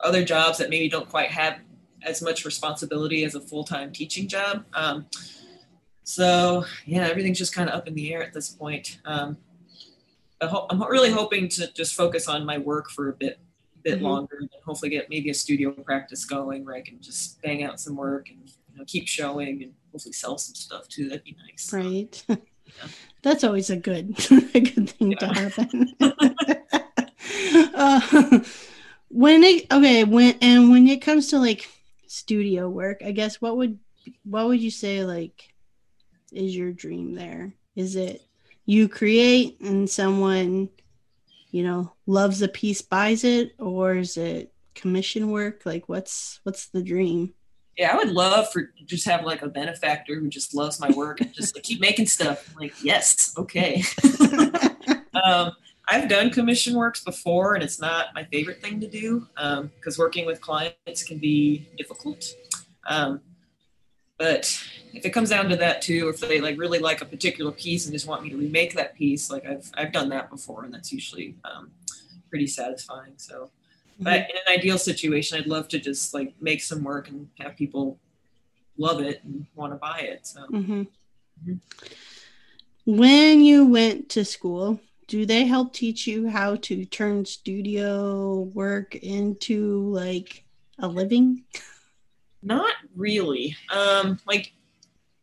[0.00, 1.60] other jobs that maybe don't quite have
[2.02, 4.64] as much responsibility as a full-time teaching job.
[4.74, 5.06] Um,
[6.02, 8.98] so yeah, everything's just kind of up in the air at this point.
[9.04, 9.36] Um,
[10.40, 13.38] I'm really hoping to just focus on my work for a bit
[13.84, 14.06] bit mm-hmm.
[14.06, 17.78] longer and hopefully get maybe a studio practice going where I can just bang out
[17.78, 21.08] some work and you know, keep showing and hopefully sell some stuff too.
[21.08, 21.72] That'd be nice.
[21.72, 22.24] Right.
[22.76, 22.88] Yeah.
[23.22, 24.10] That's always a good
[24.54, 25.18] a good thing yeah.
[25.18, 25.92] to happen.
[27.74, 28.40] uh,
[29.08, 31.68] when it okay when and when it comes to like
[32.06, 33.78] studio work, I guess what would
[34.24, 35.52] what would you say like
[36.32, 37.54] is your dream there?
[37.74, 38.22] Is it
[38.66, 40.68] you create and someone
[41.50, 46.68] you know loves a piece buys it or is it commission work like what's what's
[46.68, 47.32] the dream
[47.78, 51.20] yeah, I would love for just have like a benefactor who just loves my work
[51.20, 52.50] and just like, keep making stuff.
[52.50, 53.84] I'm like, yes, okay.
[55.24, 55.52] um,
[55.88, 60.02] I've done commission works before, and it's not my favorite thing to do because um,
[60.02, 62.34] working with clients can be difficult.
[62.86, 63.20] Um,
[64.18, 64.52] but
[64.92, 67.86] if it comes down to that too, if they like really like a particular piece
[67.86, 70.74] and just want me to remake that piece, like I've I've done that before, and
[70.74, 71.70] that's usually um,
[72.28, 73.12] pretty satisfying.
[73.18, 73.50] So
[73.98, 74.30] but mm-hmm.
[74.30, 77.98] in an ideal situation, I'd love to just like make some work and have people
[78.76, 80.26] love it and want to buy it.
[80.26, 80.42] So.
[80.42, 80.82] Mm-hmm.
[80.82, 81.54] Mm-hmm.
[82.96, 88.94] When you went to school, do they help teach you how to turn studio work
[88.96, 90.44] into like
[90.78, 91.44] a living?
[92.42, 93.56] Not really.
[93.70, 94.52] Um, like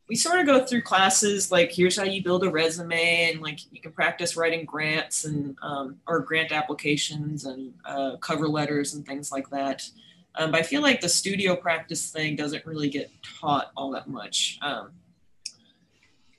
[0.07, 3.59] we sort of go through classes like here's how you build a resume and like
[3.71, 9.05] you can practice writing grants and um, or grant applications and uh, cover letters and
[9.05, 9.87] things like that.
[10.37, 14.07] Um, but i feel like the studio practice thing doesn't really get taught all that
[14.07, 14.59] much.
[14.61, 14.91] Um,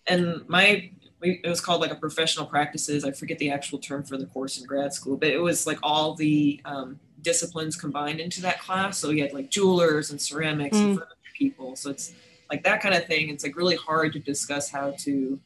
[0.06, 0.90] and my
[1.22, 3.04] it was called like a professional practices.
[3.04, 5.78] I forget the actual term for the course in grad school but it was like
[5.82, 8.98] all the um, disciplines combined into that class.
[8.98, 10.90] So you had like jewelers and ceramics mm.
[10.90, 11.02] and
[11.34, 11.74] people.
[11.74, 12.12] So it's
[12.50, 13.28] like that kind of thing.
[13.28, 15.38] It's like really hard to discuss how to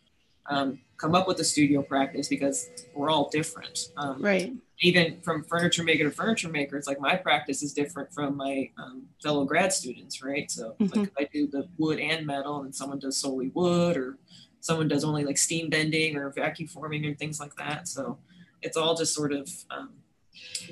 [0.46, 3.88] um, come up with a studio practice because we're all different.
[3.96, 4.52] Um, right.
[4.82, 8.70] Even from furniture maker to furniture maker, it's like my practice is different from my
[8.78, 10.50] um, fellow grad students, right?
[10.50, 11.00] So mm-hmm.
[11.00, 14.18] like I do the wood and metal, and someone does solely wood, or
[14.60, 17.88] someone does only like steam bending or vacuum forming and things like that.
[17.88, 18.18] So
[18.62, 19.90] it's all just sort of um,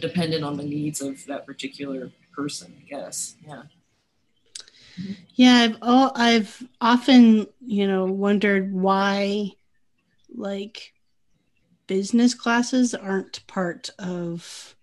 [0.00, 3.36] dependent on the needs of that particular person, I guess.
[3.46, 3.62] Yeah.
[5.34, 9.52] Yeah, I've all I've often, you know, wondered why
[10.34, 10.92] like
[11.86, 14.76] business classes aren't part of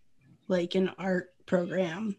[0.48, 2.16] like an art program.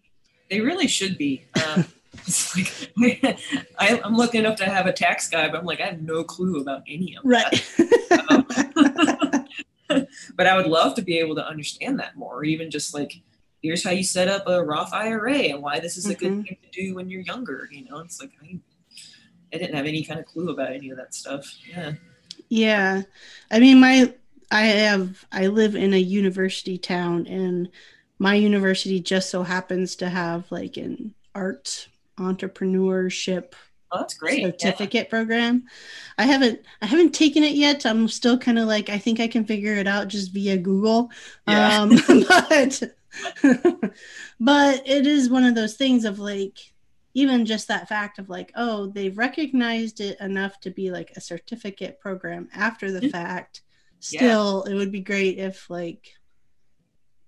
[0.50, 1.44] They really should be.
[1.66, 1.87] Um,
[2.56, 2.92] like
[3.78, 6.24] I, am lucky enough to have a tax guy, but I'm like I have no
[6.24, 7.50] clue about any of right.
[7.50, 9.46] that.
[9.90, 10.06] Um,
[10.37, 13.20] but I would love to be able to understand that more, or even just like
[13.66, 16.37] here's how you set up a Roth IRA and why this is a mm-hmm.
[16.40, 17.68] good thing to do when you're younger.
[17.70, 18.59] You know, it's like I,
[19.52, 21.52] I didn't have any kind of clue about any of that stuff.
[21.68, 21.92] Yeah.
[22.48, 23.02] Yeah.
[23.50, 24.14] I mean, my,
[24.52, 27.68] I have, I live in a university town and
[28.20, 33.55] my university just so happens to have like an art entrepreneurship
[33.92, 34.42] Oh, that's great.
[34.42, 35.11] Certificate yeah.
[35.11, 35.64] program.
[36.18, 37.87] I haven't I haven't taken it yet.
[37.87, 41.11] I'm still kind of like I think I can figure it out just via Google.
[41.46, 41.83] Yeah.
[41.83, 41.90] Um,
[42.29, 42.83] but
[44.40, 46.59] but it is one of those things of like
[47.14, 51.20] even just that fact of like oh they've recognized it enough to be like a
[51.20, 53.62] certificate program after the fact
[54.00, 54.72] still yeah.
[54.72, 56.12] it would be great if like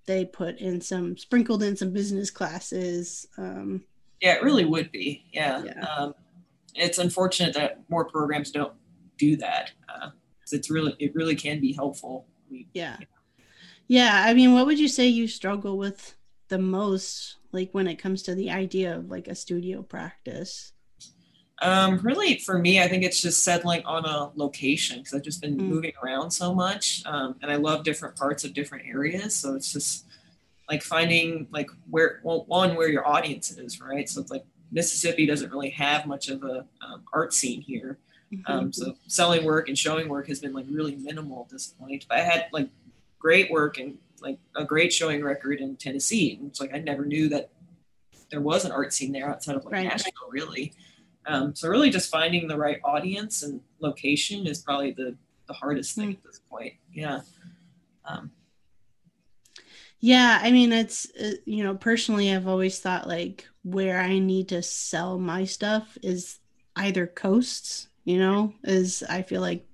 [0.05, 3.83] they put in some sprinkled in some business classes um
[4.21, 5.85] yeah it really would be yeah, yeah.
[5.85, 6.13] Um,
[6.75, 8.73] it's unfortunate that more programs don't
[9.17, 10.09] do that uh,
[10.51, 12.97] it's really it really can be helpful we, yeah
[13.89, 16.15] yeah i mean what would you say you struggle with
[16.47, 20.71] the most like when it comes to the idea of like a studio practice
[21.61, 25.41] um, really, for me, I think it's just settling on a location because I've just
[25.41, 25.67] been mm.
[25.67, 29.35] moving around so much, um, and I love different parts of different areas.
[29.35, 30.05] So it's just
[30.69, 34.07] like finding like where well, one where your audience is, right?
[34.07, 37.97] So it's like Mississippi doesn't really have much of a um, art scene here,
[38.31, 38.51] mm-hmm.
[38.51, 42.05] um, so selling work and showing work has been like really minimal at this point.
[42.07, 42.69] But I had like
[43.19, 46.35] great work and like a great showing record in Tennessee.
[46.35, 47.51] And it's like I never knew that
[48.31, 49.87] there was an art scene there outside of like right.
[49.87, 50.73] Nashville, really.
[51.25, 55.15] Um, so really just finding the right audience and location is probably the,
[55.47, 56.73] the hardest thing at this point.
[56.93, 57.21] Yeah.
[58.05, 58.31] Um,
[59.99, 60.39] yeah.
[60.41, 64.61] I mean, it's, uh, you know, personally, I've always thought like where I need to
[64.61, 66.39] sell my stuff is
[66.75, 69.65] either coasts, you know, is I feel like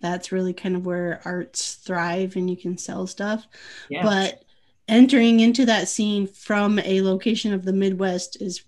[0.00, 3.46] that's really kind of where arts thrive and you can sell stuff.
[3.88, 4.02] Yeah.
[4.02, 4.42] But
[4.88, 8.62] entering into that scene from a location of the Midwest is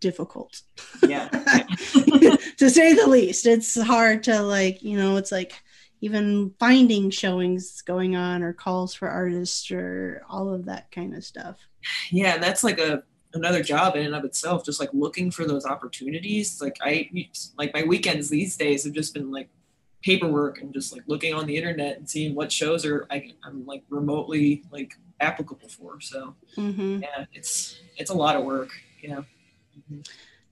[0.00, 0.62] difficult.
[1.06, 1.28] Yeah.
[2.56, 3.46] to say the least.
[3.46, 5.52] It's hard to like, you know, it's like
[6.00, 11.24] even finding showings going on or calls for artists or all of that kind of
[11.24, 11.56] stuff.
[12.10, 13.02] Yeah, and that's like a
[13.34, 17.10] another job in and of itself just like looking for those opportunities like i
[17.56, 19.48] like my weekends these days have just been like
[20.02, 23.64] paperwork and just like looking on the internet and seeing what shows are I, am
[23.66, 26.98] like remotely like applicable for so mm-hmm.
[27.02, 28.70] yeah it's it's a lot of work
[29.02, 29.22] yeah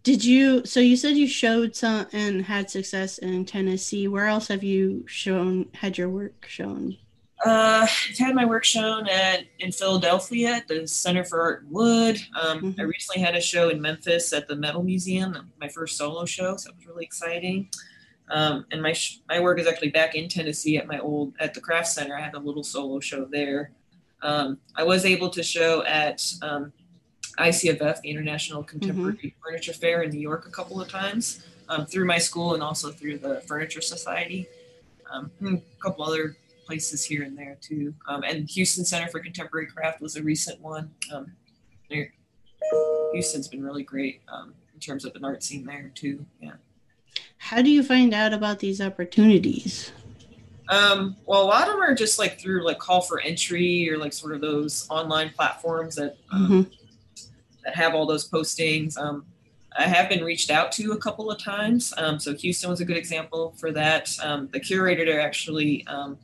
[0.02, 0.64] did you?
[0.64, 4.08] So you said you showed some and had success in Tennessee.
[4.08, 5.68] Where else have you shown?
[5.74, 6.96] Had your work shown?
[7.44, 11.70] Uh, I've had my work shown at in Philadelphia at the Center for Art and
[11.70, 12.18] Wood.
[12.40, 12.80] Um, mm-hmm.
[12.80, 16.56] I recently had a show in Memphis at the Metal Museum, my first solo show,
[16.56, 17.68] so it was really exciting.
[18.30, 21.54] Um, and my sh- my work is actually back in Tennessee at my old at
[21.54, 22.16] the Craft Center.
[22.16, 23.72] I had a little solo show there.
[24.22, 26.72] Um, I was able to show at um,
[27.38, 29.42] ICFF, the International Contemporary mm-hmm.
[29.42, 32.90] Furniture Fair in New York, a couple of times um, through my school and also
[32.90, 34.46] through the Furniture Society.
[35.10, 37.94] Um, a couple other places here and there too.
[38.06, 40.90] Um, and Houston Center for Contemporary Craft was a recent one.
[41.12, 41.32] Um,
[43.12, 46.24] Houston's been really great um, in terms of an art scene there too.
[46.40, 46.52] Yeah.
[47.42, 49.92] How do you find out about these opportunities?
[50.68, 53.98] Um, well, a lot of them are just like through like call for entry or
[53.98, 56.74] like sort of those online platforms that um, mm-hmm
[57.64, 58.98] that have all those postings.
[58.98, 59.24] Um,
[59.76, 61.94] I have been reached out to a couple of times.
[61.96, 64.10] Um, so Houston was a good example for that.
[64.22, 66.18] Um, the curator there actually um,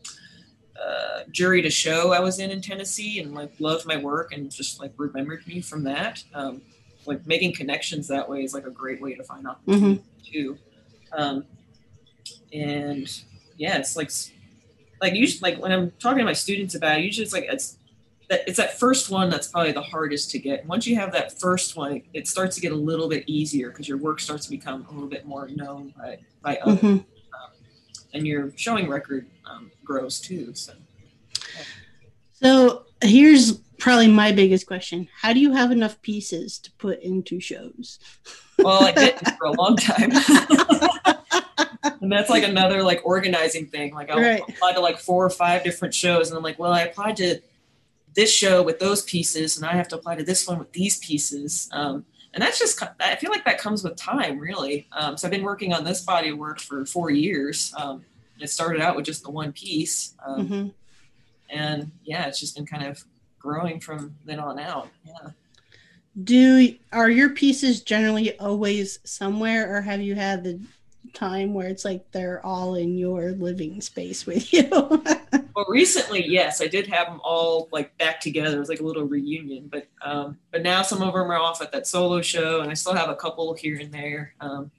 [0.81, 4.51] uh, juried a show I was in in Tennessee and like loved my work and
[4.51, 6.25] just like remembered me from that.
[6.35, 6.63] Um,
[7.07, 10.33] like making connections that way is like a great way to find opportunity mm-hmm.
[10.33, 10.59] too.
[11.17, 11.45] Um,
[12.53, 13.23] and
[13.57, 14.11] yeah, it's like
[15.01, 17.79] like usually like when I'm talking to my students about it, usually it's like it's
[18.29, 20.67] that it's that first one that's probably the hardest to get.
[20.67, 23.89] Once you have that first one, it starts to get a little bit easier because
[23.89, 26.97] your work starts to become a little bit more known by by others, mm-hmm.
[26.97, 27.51] um,
[28.15, 30.55] and your showing record um, grows too.
[30.55, 30.73] So,
[31.57, 31.63] yeah.
[32.33, 37.41] so here's probably my biggest question: How do you have enough pieces to put into
[37.41, 37.99] shows?
[38.59, 40.11] Well, I didn't for a long time.
[42.01, 43.95] and that's like another like organizing thing.
[43.95, 44.43] Like I'll right.
[44.49, 47.41] apply to like four or five different shows, and I'm like, well, I applied to
[48.15, 50.99] this show with those pieces, and I have to apply to this one with these
[50.99, 51.69] pieces.
[51.73, 54.87] Um, and that's just I feel like that comes with time, really.
[54.93, 57.73] Um, so I've been working on this body of work for four years.
[57.77, 58.05] Um,
[58.41, 60.69] it started out with just the one piece, um, mm-hmm.
[61.49, 63.03] and yeah, it's just been kind of
[63.39, 64.89] growing from then on out.
[65.05, 65.31] Yeah.
[66.23, 70.61] Do are your pieces generally always somewhere, or have you had the
[71.13, 74.69] time where it's like they're all in your living space with you?
[75.55, 78.57] well, recently, yes, I did have them all like back together.
[78.57, 81.61] It was like a little reunion, but um, but now some of them are off
[81.61, 84.35] at that solo show, and I still have a couple here and there.
[84.41, 84.71] Um,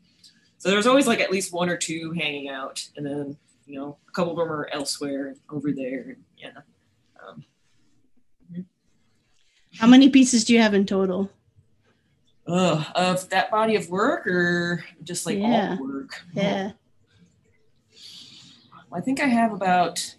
[0.58, 3.98] so there's always like at least one or two hanging out, and then you know
[4.08, 6.18] a couple of them are elsewhere over there.
[6.38, 6.62] Yeah.
[7.28, 7.46] Um,
[9.80, 11.30] How many pieces do you have in total?
[12.50, 15.76] uh, of that body of work or just like Yeah.
[15.78, 16.24] all work?
[16.34, 16.72] Yeah.
[18.94, 20.16] I think I have about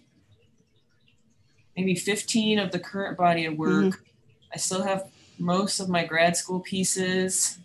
[1.75, 4.03] maybe 15 of the current body of work.
[4.53, 7.57] I still have most of my grad school pieces.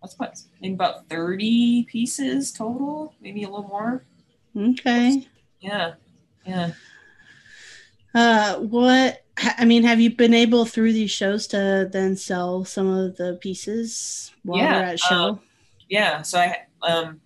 [0.00, 4.04] That's about maybe about 30 pieces total, maybe a little more.
[4.56, 5.26] Okay.
[5.60, 5.94] Yeah.
[6.46, 6.70] Yeah.
[8.14, 12.86] Uh, what I mean, have you been able through these shows to then sell some
[12.86, 15.30] of the pieces while Yeah, they're at show?
[15.30, 15.40] um,
[15.88, 16.22] Yeah.
[16.22, 17.20] So I um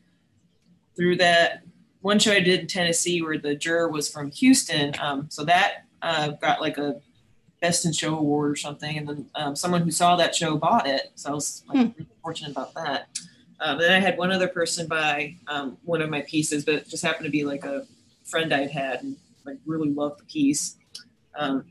[0.96, 1.62] through that
[2.00, 4.94] one show I did in Tennessee where the juror was from Houston.
[5.00, 7.00] Um, so that uh, got like a
[7.61, 10.86] best in show award or something, and then um, someone who saw that show bought
[10.86, 11.11] it.
[11.16, 11.88] So I was like Hmm.
[11.96, 13.09] really fortunate about that.
[13.61, 16.88] Um, then I had one other person buy um, one of my pieces, but it
[16.88, 17.86] just happened to be like a
[18.24, 20.76] friend I'd had and like really loved the piece.
[21.38, 21.64] Um,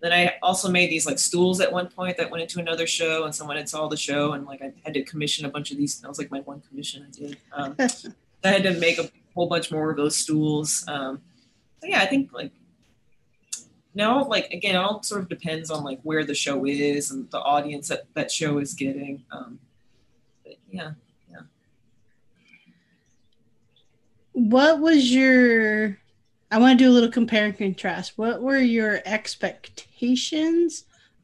[0.00, 3.24] then I also made these like stools at one point that went into another show,
[3.24, 5.76] and someone had saw the show, and like I had to commission a bunch of
[5.76, 6.00] these.
[6.00, 7.36] That was like my one commission I did.
[7.52, 7.76] Um,
[8.44, 10.84] I had to make a whole bunch more of those stools.
[10.88, 11.20] Um,
[11.80, 12.50] so yeah, I think like
[13.94, 17.30] now, like again, it all sort of depends on like where the show is and
[17.30, 19.22] the audience that that show is getting.
[19.30, 19.58] Um,
[20.44, 20.92] but yeah,
[21.30, 21.40] yeah,
[24.32, 25.98] what was your
[26.50, 28.14] I want to do a little compare and contrast.
[28.16, 29.89] What were your expectations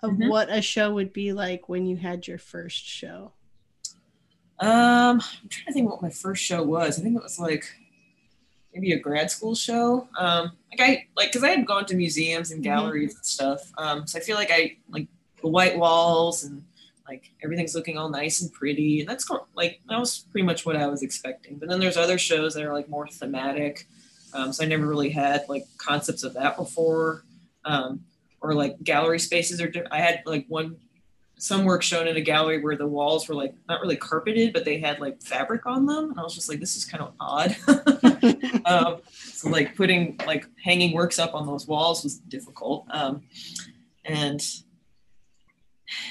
[0.03, 0.29] of Mhm.
[0.29, 3.33] what a show would be like when you had your first show?
[4.59, 6.99] Um, I'm trying to think what my first show was.
[6.99, 7.65] I think it was like
[8.75, 10.09] maybe a grad school show.
[10.19, 12.65] Um, like I like because I had gone to museums and Mhm.
[12.65, 13.71] galleries and stuff.
[13.79, 15.09] Um, so I feel like I like
[15.43, 16.65] the white walls and
[17.09, 20.77] like everything's looking all nice and pretty, and that's like that was pretty much what
[20.77, 21.57] I was expecting.
[21.59, 23.87] But then there's other shows that are like more thematic.
[24.33, 27.25] Um, so I never really had like concepts of that before.
[27.65, 28.05] Um,
[28.47, 29.73] or like gallery spaces are.
[29.91, 30.77] I had like one
[31.39, 34.65] some work shown in a gallery where the walls were like not really carpeted, but
[34.65, 37.13] they had like fabric on them, and I was just like, this is kind of
[37.21, 37.57] odd.
[38.65, 43.23] um, so like putting like hanging works up on those walls was difficult, um,
[44.05, 44.43] and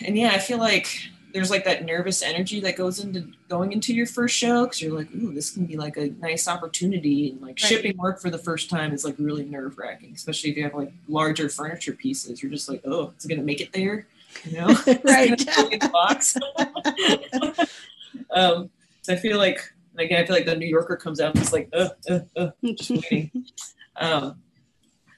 [0.05, 3.93] and yeah, I feel like there's like that nervous energy that goes into going into
[3.93, 7.41] your first show because you're like, ooh, this can be like a nice opportunity, and
[7.41, 7.59] like Right.
[7.59, 10.73] shipping work for the first time is like really nerve wracking, especially if you have
[10.73, 12.41] like larger furniture pieces.
[12.41, 14.07] You're just like, oh, is it gonna make it there?
[14.45, 14.67] You know,
[15.03, 15.37] Right.
[15.37, 16.37] Is gonna fit in the box.
[18.31, 18.69] um,
[19.01, 19.59] so I feel like,
[19.97, 22.51] again, I feel like the New Yorker comes out and it's like, uh, uh, uh,
[22.63, 23.29] just waiting.
[23.97, 24.37] Um,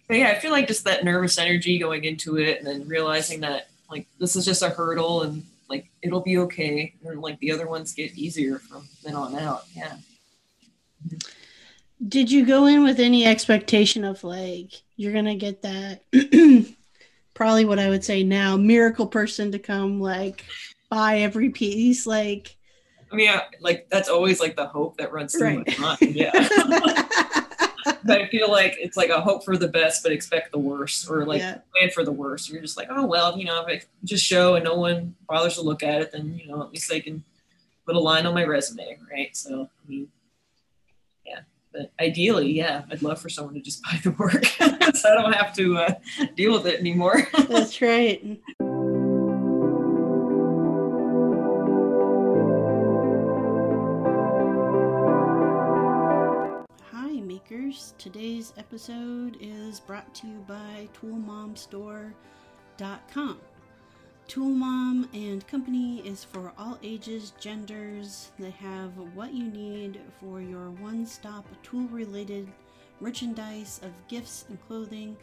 [0.08, 3.42] but yeah, I feel like just that nervous energy going into it, and then realizing
[3.42, 7.52] that like this is just a hurdle, and like it'll be okay, and like the
[7.52, 9.64] other ones get easier from then on out.
[9.76, 9.96] Yeah.
[12.08, 16.04] Did you go in with any expectation of like you're gonna get that
[17.34, 20.44] probably what I would say now miracle person to come like
[20.90, 22.56] buy every piece like
[23.12, 25.80] I mean, yeah, like that's always like the hope that runs through Right.
[25.80, 26.16] my mind.
[26.16, 26.32] Yeah.
[28.06, 31.10] but I feel like it's like a hope for the best, but expect the worst,
[31.10, 31.60] or like Yeah.
[31.76, 32.50] plan for the worst.
[32.50, 35.56] You're just like, oh well, you know, if I just show and no one bothers
[35.56, 37.24] to look at it, then you know, at least I can
[37.86, 39.36] put a line on my resume, right?
[39.36, 40.08] So I mean,
[41.26, 41.40] yeah.
[41.74, 44.46] But ideally, yeah, I'd love for someone to just buy the work,
[44.96, 45.94] so I don't have to uh,
[46.36, 47.28] deal with it anymore.
[47.48, 48.40] That's right.
[58.08, 63.40] Today's episode is brought to you by ToolMomStore.com.
[64.30, 68.32] Tool Mom and Company is for all ages, genders.
[68.40, 72.48] They have what you need for your one stop tool related
[73.02, 75.18] merchandise of gifts and clothing.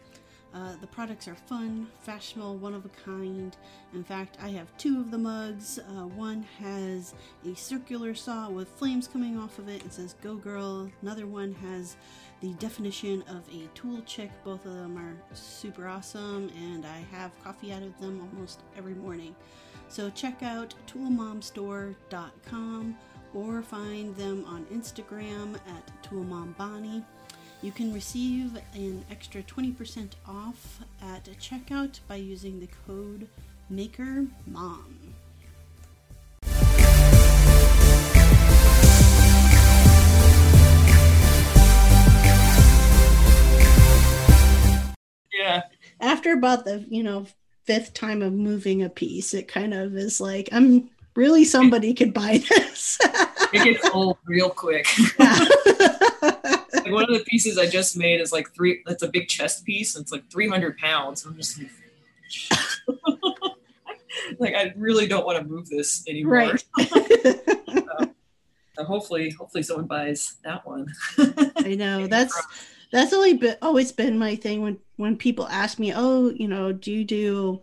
[0.55, 3.57] Uh, the products are fun, fashionable, one of a kind.
[3.93, 5.81] In fact, I have two of the mugs.
[5.81, 7.13] Uh, one has
[7.45, 10.89] a circular saw with flames coming off of it and says Go Girl.
[11.03, 11.97] Another one has
[12.45, 14.31] the definition of a tool chick.
[14.45, 18.93] Both of them are super awesome, and I have coffee out of them almost every
[18.93, 19.35] morning.
[19.89, 22.99] So check out toolmomstore.com
[23.33, 27.03] or find them on Instagram at toolmombonnie.
[27.63, 33.27] You can receive an extra 20% off at checkout by using the code
[33.73, 35.04] MAKERMOM.
[45.45, 45.63] Yeah.
[46.01, 47.27] After about the, you know,
[47.65, 52.15] fifth time of moving a piece, it kind of is like, I'm really somebody could
[52.15, 52.99] buy this.
[53.53, 54.85] It gets old real quick.
[55.17, 58.83] Like one of the pieces I just made is like three.
[58.89, 61.25] It's a big chest piece, and it's like 300 pounds.
[61.25, 61.71] I'm just like,
[64.41, 66.35] like I really don't want to move this anymore.
[66.35, 66.65] Right.
[66.89, 67.01] so,
[67.99, 68.07] uh,
[68.75, 70.93] so hopefully, hopefully someone buys that one.
[71.59, 72.35] I know that's
[72.95, 76.73] that's only been, always been my thing when when people ask me, oh, you know,
[76.73, 77.61] do you do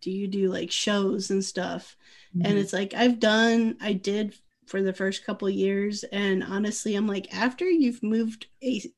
[0.00, 1.96] do you do like shows and stuff?
[2.36, 2.46] Mm-hmm.
[2.46, 4.36] And it's like I've done, I did
[4.66, 8.88] for the first couple years, and honestly, I'm like, after you've moved a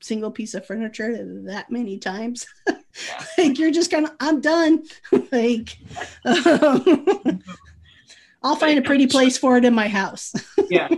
[0.00, 1.16] single piece of furniture
[1.46, 2.46] that many times,
[3.38, 4.82] like you're just kind of, I'm done.
[5.32, 5.78] like,
[6.26, 7.42] um,
[8.42, 10.34] I'll find a pretty place for it in my house.
[10.68, 10.88] yeah.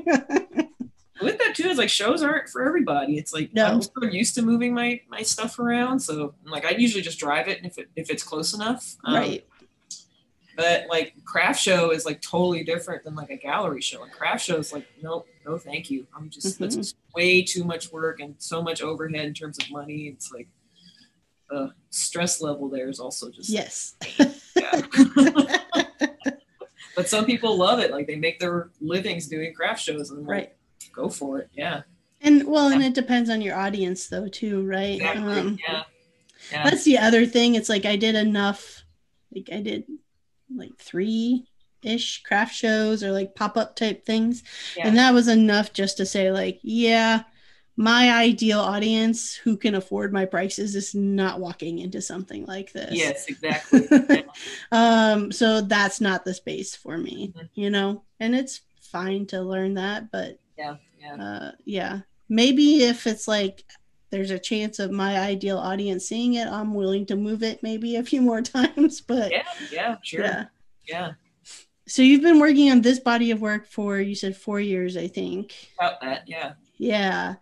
[1.20, 3.18] With that too, is like shows aren't for everybody.
[3.18, 3.66] It's like no.
[3.66, 7.48] I'm so used to moving my my stuff around, so like I usually just drive
[7.48, 9.46] it, if it if it's close enough, um, right.
[10.56, 14.02] But like craft show is like totally different than like a gallery show.
[14.02, 16.06] And craft show is like, nope, no, thank you.
[16.14, 16.64] I'm just mm-hmm.
[16.64, 20.08] that's just way too much work and so much overhead in terms of money.
[20.08, 20.48] It's like
[21.48, 23.96] the stress level there is also just yes.
[24.18, 24.82] Yeah.
[26.96, 27.90] but some people love it.
[27.90, 30.40] Like they make their livings doing craft shows and right.
[30.40, 30.56] Like,
[30.93, 31.51] go for it.
[31.53, 31.82] Yeah.
[32.20, 32.76] And well, yeah.
[32.76, 34.97] and it depends on your audience though, too, right?
[34.97, 35.32] Exactly.
[35.32, 35.82] Um, yeah.
[36.53, 36.64] yeah.
[36.64, 37.55] That's the other thing.
[37.55, 38.84] It's like I did enough,
[39.34, 39.84] like I did
[40.55, 41.47] like three
[41.82, 44.43] ish craft shows or like pop up type things.
[44.76, 44.88] Yeah.
[44.88, 47.22] And that was enough just to say, like, yeah,
[47.76, 52.93] my ideal audience who can afford my prices is not walking into something like this.
[52.93, 53.86] Yes, exactly.
[53.91, 54.22] Yeah.
[54.72, 57.47] um, so that's not the space for me, mm-hmm.
[57.55, 62.00] you know, and it's fine to learn that, but yeah, yeah, uh, yeah.
[62.28, 63.64] Maybe if it's like
[64.11, 67.96] there's a chance of my ideal audience seeing it, I'm willing to move it maybe
[67.96, 69.00] a few more times.
[69.00, 70.44] But yeah, yeah, sure, yeah,
[70.86, 71.12] yeah.
[71.86, 75.08] So you've been working on this body of work for you said four years, I
[75.08, 75.70] think.
[75.78, 76.52] About that, yeah.
[76.78, 77.34] Yeah.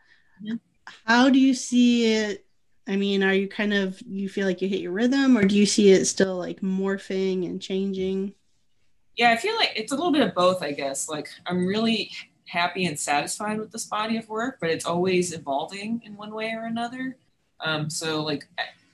[1.04, 2.46] How do you see it?
[2.86, 5.54] I mean, are you kind of you feel like you hit your rhythm, or do
[5.54, 8.34] you see it still like morphing and changing?
[9.16, 10.62] Yeah, I feel like it's a little bit of both.
[10.62, 12.10] I guess like I'm really
[12.48, 16.52] happy and satisfied with this body of work, but it's always evolving in one way
[16.52, 17.16] or another.
[17.60, 18.48] Um, so like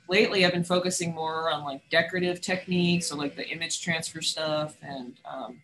[0.09, 4.77] lately, I've been focusing more on like decorative techniques or like the image transfer stuff
[4.83, 5.61] and um,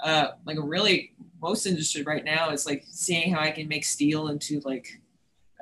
[0.00, 3.84] uh, like a really most industry right now is like seeing how I can make
[3.84, 5.00] steel into like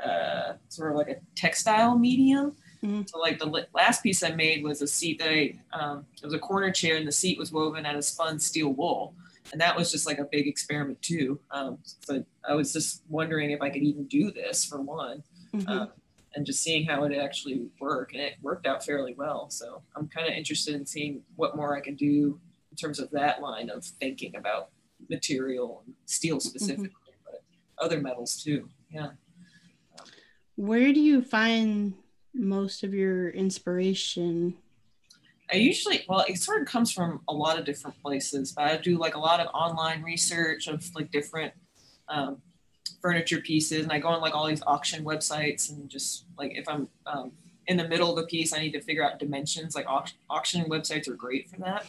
[0.02, 2.56] uh, sort of like a textile medium.
[2.84, 3.02] Mm-hmm.
[3.06, 6.34] So like the last piece I made was a seat that I um, it was
[6.34, 9.14] a corner chair and the seat was woven out of spun steel wool,
[9.52, 11.38] and that was just like a big experiment too.
[11.50, 15.22] Um, so I was just wondering if I could even do this for one,
[15.54, 15.68] mm-hmm.
[15.68, 15.88] um,
[16.34, 19.50] and just seeing how it actually work, and it worked out fairly well.
[19.50, 22.40] So I'm kind of interested in seeing what more I can do
[22.70, 24.70] in terms of that line of thinking about
[25.10, 26.48] material and steel mm-hmm.
[26.48, 27.30] specifically, mm-hmm.
[27.76, 28.68] but other metals too.
[28.90, 29.10] Yeah.
[30.56, 31.94] Where do you find
[32.34, 34.56] most of your inspiration?
[35.50, 38.76] I usually, well, it sort of comes from a lot of different places, but I
[38.76, 41.52] do like a lot of online research of like different
[42.08, 42.40] um,
[43.00, 46.68] furniture pieces, and I go on like all these auction websites and just like if
[46.68, 47.32] I'm um,
[47.66, 49.74] in the middle of a piece, I need to figure out dimensions.
[49.74, 51.86] Like au- auction websites are great for that.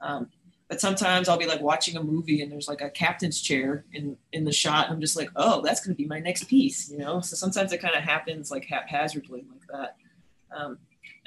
[0.00, 0.28] Um,
[0.68, 4.16] but sometimes I'll be like watching a movie and there's like a captain's chair in
[4.32, 6.88] in the shot, and I'm just like, oh, that's going to be my next piece,
[6.90, 7.20] you know.
[7.20, 9.96] So sometimes it kind of happens like haphazardly like that.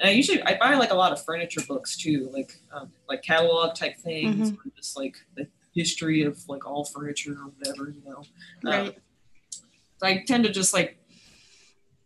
[0.00, 3.22] and I usually I buy like a lot of furniture books too, like um, like
[3.22, 4.68] catalog type things, mm-hmm.
[4.76, 8.22] just like the history of like all furniture or whatever, you know.
[8.62, 8.88] Right.
[8.88, 8.94] Um,
[9.98, 10.98] so I tend to just like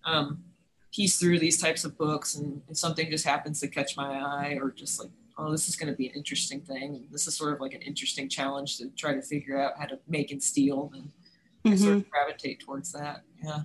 [0.04, 0.44] um,
[0.92, 4.58] piece through these types of books, and, and something just happens to catch my eye,
[4.60, 7.06] or just like oh, this is going to be an interesting thing.
[7.12, 9.98] This is sort of like an interesting challenge to try to figure out how to
[10.08, 11.72] make and steel, and mm-hmm.
[11.72, 12.10] I sort of mm-hmm.
[12.10, 13.22] gravitate towards that.
[13.42, 13.60] Yeah.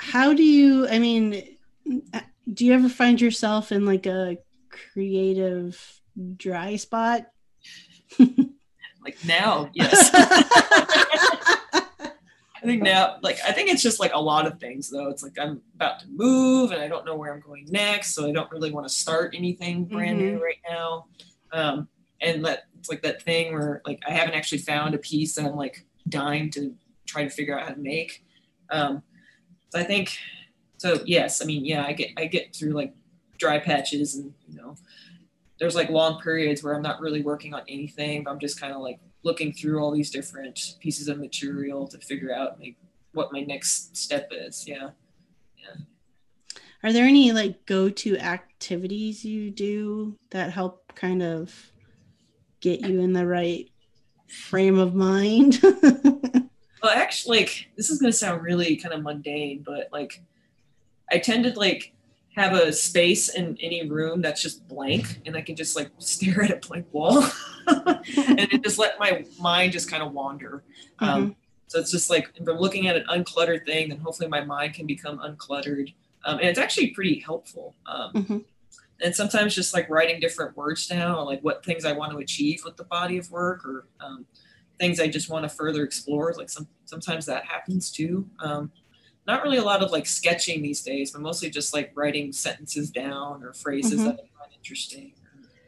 [0.00, 0.88] How do you?
[0.88, 1.56] I mean,
[2.52, 4.38] do you ever find yourself in like a
[4.70, 6.00] creative
[6.36, 7.26] dry spot?
[8.18, 10.10] like now, yes.
[12.62, 15.08] I think now, like, I think it's just like a lot of things, though.
[15.08, 18.14] It's like I'm about to move and I don't know where I'm going next.
[18.14, 20.36] So I don't really want to start anything brand mm-hmm.
[20.36, 21.06] new right now.
[21.52, 21.88] Um,
[22.20, 25.46] and that it's like that thing where, like, I haven't actually found a piece that
[25.46, 26.74] I'm like dying to
[27.06, 28.24] try to figure out how to make.
[28.70, 29.02] Um,
[29.70, 30.16] so I think,
[30.76, 32.92] so yes, I mean, yeah, I get, I get through like
[33.38, 34.76] dry patches and, you know,
[35.58, 38.72] there's like long periods where I'm not really working on anything, but I'm just kind
[38.72, 42.76] of like looking through all these different pieces of material to figure out like
[43.12, 44.66] what my next step is.
[44.66, 44.90] Yeah.
[45.58, 45.82] Yeah.
[46.82, 51.54] Are there any like go-to activities you do that help kind of
[52.60, 53.70] get you in the right
[54.28, 55.60] frame of mind?
[56.82, 60.22] well, actually, like, this is going to sound really kind of mundane, but like
[61.10, 61.92] I tend to like
[62.36, 66.42] have a space in any room that's just blank and I can just like stare
[66.42, 67.24] at a blank wall
[67.66, 70.62] and just let my mind just kind of wander.
[71.00, 71.22] Um, mm-hmm.
[71.24, 74.42] Um, so it's just like if I'm looking at an uncluttered thing, then hopefully my
[74.42, 75.94] mind can become uncluttered.
[76.24, 77.74] Um, and it's actually pretty helpful.
[77.86, 78.38] Um, mm-hmm.
[79.02, 82.62] And sometimes just like writing different words down, like what things I want to achieve
[82.64, 84.26] with the body of work, or um,
[84.80, 86.34] things I just want to further explore.
[86.36, 88.28] Like some sometimes that happens too.
[88.40, 88.72] Um,
[89.26, 92.90] not really a lot of like sketching these days, but mostly just like writing sentences
[92.90, 94.06] down or phrases mm-hmm.
[94.06, 95.12] that I find interesting.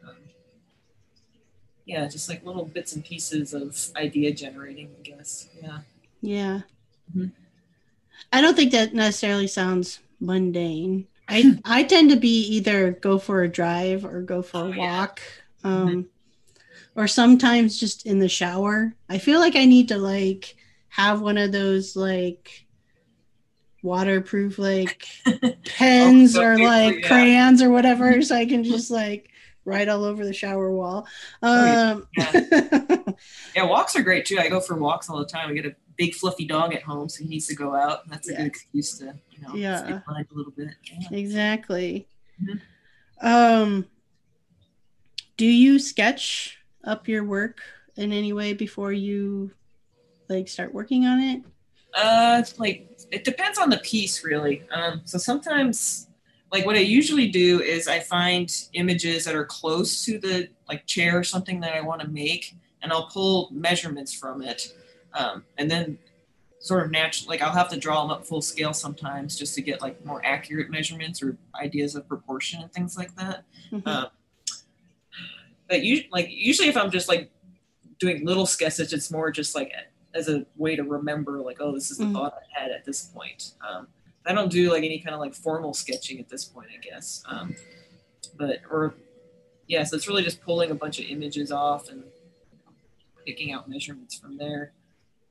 [0.09, 0.17] Um,
[1.85, 5.49] yeah, just like little bits and pieces of idea generating, I guess.
[5.63, 5.79] Yeah.
[6.23, 6.61] Yeah.
[7.15, 7.27] Mm-hmm.
[8.33, 11.07] I don't think that necessarily sounds mundane.
[11.29, 14.77] I I tend to be either go for a drive or go for oh, a
[14.77, 15.21] walk.
[15.65, 15.71] Yeah.
[15.71, 16.01] Um, mm-hmm.
[16.95, 18.95] Or sometimes just in the shower.
[19.09, 20.57] I feel like I need to like
[20.89, 22.67] have one of those like
[23.83, 25.07] waterproof like
[25.65, 27.09] pens oh, or like yeah.
[27.09, 29.31] crayons or whatever so I can just like
[29.65, 31.07] write all over the shower wall.
[31.41, 32.31] Um, oh, yeah.
[32.35, 32.99] yeah.
[33.57, 33.65] yeah.
[33.65, 34.39] walks are great too.
[34.39, 35.49] I go for walks all the time.
[35.49, 38.09] I get a big fluffy dog at home, so he needs to go out.
[38.09, 40.01] That's a good excuse to, you know, yeah.
[40.09, 40.69] a little bit.
[40.85, 41.17] Yeah.
[41.17, 42.09] Exactly.
[42.43, 43.27] Mm-hmm.
[43.27, 43.87] Um,
[45.37, 47.61] do you sketch up your work
[47.97, 49.51] in any way before you
[50.29, 51.43] like start working on it?
[51.95, 54.63] Uh, like it depends on the piece, really.
[54.73, 56.09] Um, so sometimes,
[56.51, 60.87] like what I usually do is I find images that are close to the like
[60.87, 64.75] chair or something that I want to make, and I'll pull measurements from it,
[65.15, 65.99] um, and then
[66.61, 67.29] sort of natural.
[67.29, 70.25] Like I'll have to draw them up full scale sometimes just to get like more
[70.25, 73.45] accurate measurements or ideas of proportion and things like that.
[73.71, 73.87] Mm-hmm.
[73.87, 74.07] Uh,
[75.73, 77.31] but you like usually if I'm just like
[77.99, 79.73] doing little sketches, it's more just like
[80.15, 82.13] as a way to remember like oh this is the mm-hmm.
[82.13, 83.53] thought i had at this point.
[83.67, 83.87] Um,
[84.27, 87.25] i don't do like any kind of like formal sketching at this point i guess.
[87.27, 87.57] Um,
[88.37, 88.93] but or
[89.67, 92.05] yeah so it's really just pulling a bunch of images off and
[93.25, 94.73] picking out measurements from there.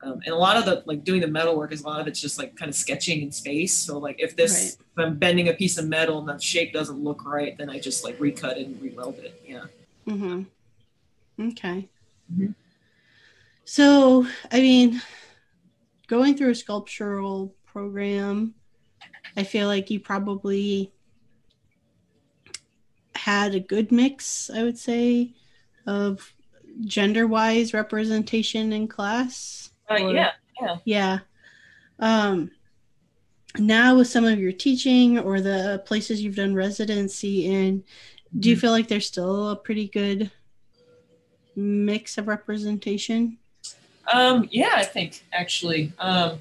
[0.01, 2.07] Um, and a lot of the like doing the metal work is a lot of
[2.07, 3.75] it's just like kind of sketching in space.
[3.75, 4.87] So like if this right.
[4.97, 7.77] if i'm bending a piece of metal and the shape doesn't look right then i
[7.77, 9.39] just like recut it and re-weld it.
[9.47, 9.65] Yeah
[10.11, 10.43] mm-hmm
[11.47, 11.89] okay
[12.31, 12.51] mm-hmm.
[13.73, 15.01] So, I mean,
[16.07, 18.53] going through a sculptural program,
[19.37, 20.91] I feel like you probably
[23.15, 25.35] had a good mix, I would say,
[25.85, 26.33] of
[26.81, 29.71] gender wise representation in class.
[29.89, 30.77] Uh, or, yeah, yeah.
[30.83, 31.19] Yeah.
[31.99, 32.51] Um,
[33.57, 37.85] now, with some of your teaching or the places you've done residency in,
[38.37, 38.61] do you mm-hmm.
[38.61, 40.31] feel like there's still a pretty good
[41.55, 43.37] mix of representation?
[44.11, 45.91] Um, yeah, I think actually.
[45.99, 46.39] Um,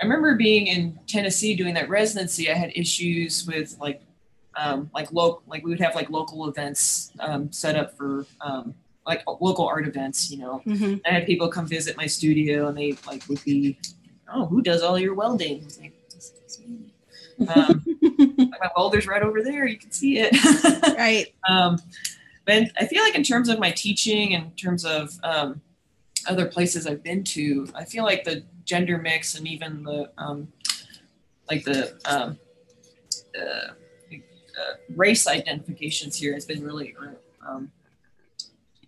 [0.00, 2.50] I remember being in Tennessee doing that residency.
[2.50, 4.02] I had issues with like,
[4.56, 8.74] um, like local, like we would have like local events um, set up for um,
[9.06, 10.30] like local art events.
[10.30, 10.96] You know, mm-hmm.
[11.06, 13.78] I had people come visit my studio, and they like would be,
[14.32, 15.66] oh, who does all your welding?
[15.80, 15.92] Like,
[17.54, 19.66] um, my welder's right over there.
[19.66, 20.34] You can see it.
[20.98, 21.26] right.
[21.48, 21.78] Um,
[22.46, 25.60] but I feel like in terms of my teaching, in terms of um,
[26.28, 30.48] other places I've been to, I feel like the gender mix and even the um,
[31.48, 32.38] like the um,
[33.38, 33.72] uh,
[34.60, 36.94] uh, race identifications here has been really
[37.46, 37.70] um,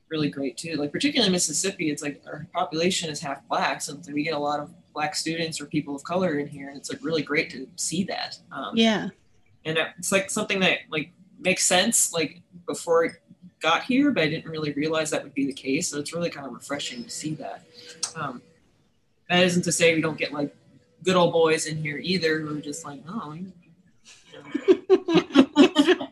[0.09, 0.77] really great too.
[0.77, 4.39] Like particularly in Mississippi, it's like our population is half black, so we get a
[4.39, 7.51] lot of black students or people of color in here, and it's like really great
[7.51, 8.39] to see that.
[8.51, 9.11] Um, yeah,
[9.67, 13.13] and it's like something that like makes sense like before it
[13.61, 15.91] got here, but I didn't really realize that would be the case.
[15.91, 17.63] So it's really kind of refreshing to see that.
[18.17, 18.41] Um,
[19.29, 20.57] that isn't to say we don't get like
[21.05, 23.53] good old boys in here either who are just like, oh, you
[24.33, 26.09] know.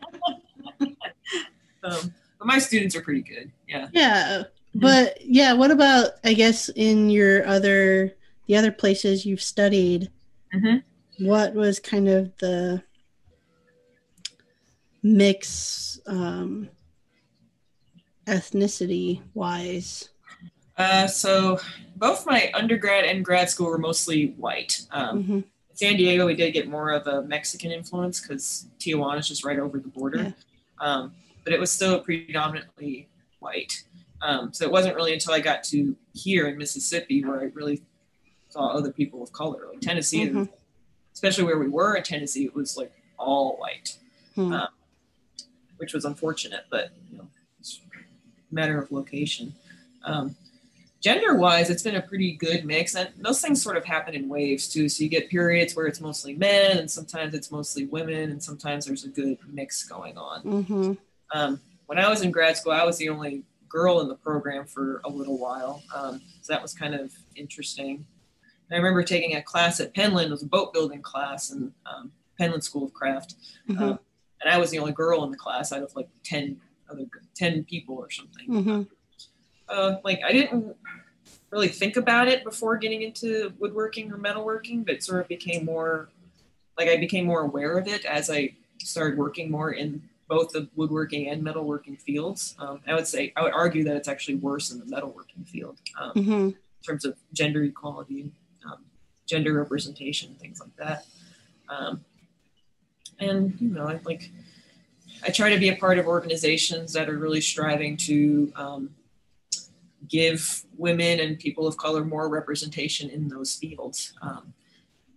[1.83, 3.51] um, but my students are pretty good.
[3.67, 3.87] Yeah.
[3.93, 4.43] Yeah.
[4.75, 8.15] But yeah, what about I guess in your other
[8.47, 10.09] the other places you've studied?
[10.53, 11.25] Mm-hmm.
[11.25, 12.83] What was kind of the
[15.01, 16.69] mix um,
[18.27, 20.09] ethnicity wise?
[20.77, 21.59] Uh, so
[21.95, 24.85] both my undergrad and grad school were mostly white.
[24.91, 25.39] Um, mm-hmm.
[25.73, 29.59] San Diego, we did get more of a Mexican influence because Tijuana is just right
[29.59, 30.23] over the border.
[30.23, 30.31] Yeah.
[30.79, 33.07] Um, but it was still predominantly
[33.39, 33.83] white.
[34.21, 37.83] Um, so it wasn't really until I got to here in Mississippi where I really
[38.55, 40.43] saw other people of color, like Tennessee, mm-hmm.
[41.13, 43.97] especially where we were in Tennessee, it was like all white,
[44.37, 44.53] mm-hmm.
[44.53, 44.69] um,
[45.75, 46.63] which was unfortunate.
[46.71, 47.27] But you know,
[47.59, 47.81] it's
[48.49, 49.53] a matter of location.
[50.05, 50.37] Um,
[51.01, 52.95] gender wise, it's been a pretty good mix.
[52.95, 54.87] And those things sort of happen in waves too.
[54.87, 58.85] So you get periods where it's mostly men, and sometimes it's mostly women, and sometimes
[58.85, 60.43] there's a good mix going on.
[60.43, 60.93] Mm-hmm.
[61.33, 64.65] Um, when I was in grad school, I was the only girl in the program
[64.65, 65.83] for a little while.
[65.93, 68.05] Um, so that was kind of interesting.
[68.71, 72.11] I remember taking a class at Penland, it was a boat building class, and um,
[72.39, 73.35] Penland School of Craft.
[73.69, 73.81] Mm-hmm.
[73.81, 73.99] Um,
[74.41, 76.59] and I was the only girl in the class out of like 10
[76.89, 77.05] other
[77.35, 78.47] 10 people or something.
[78.47, 78.81] Mm-hmm.
[79.67, 80.75] Uh, like I didn't
[81.49, 86.09] really think about it before getting into woodworking or metalworking, but sort of became more
[86.77, 90.67] like I became more aware of it as I started working more in both the
[90.75, 92.55] woodworking and metalworking fields.
[92.59, 95.79] Um, I would say I would argue that it's actually worse in the metalworking field
[95.99, 96.31] um, Mm-hmm.
[96.31, 96.55] in
[96.85, 98.31] terms of gender equality,
[99.25, 101.05] gender representation, things like that.
[101.69, 102.03] Um,
[103.19, 104.29] and you know, I like
[105.25, 108.89] I try to be a part of organizations that are really striving to um,
[110.07, 114.13] give women and people of color more representation in those fields.
[114.21, 114.53] Um,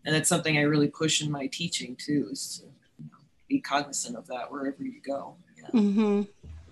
[0.04, 2.66] and that's something I really push in my teaching too, is to
[3.02, 5.34] you know, be cognizant of that wherever you go.
[5.56, 5.80] Yeah.
[5.80, 6.22] Mm-hmm.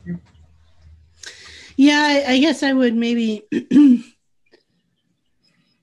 [0.07, 0.17] Yeah.
[1.79, 3.45] Yeah, I, I guess I would maybe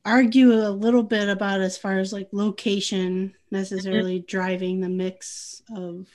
[0.06, 6.08] argue a little bit about as far as like location necessarily driving the mix of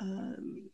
[0.00, 0.70] um,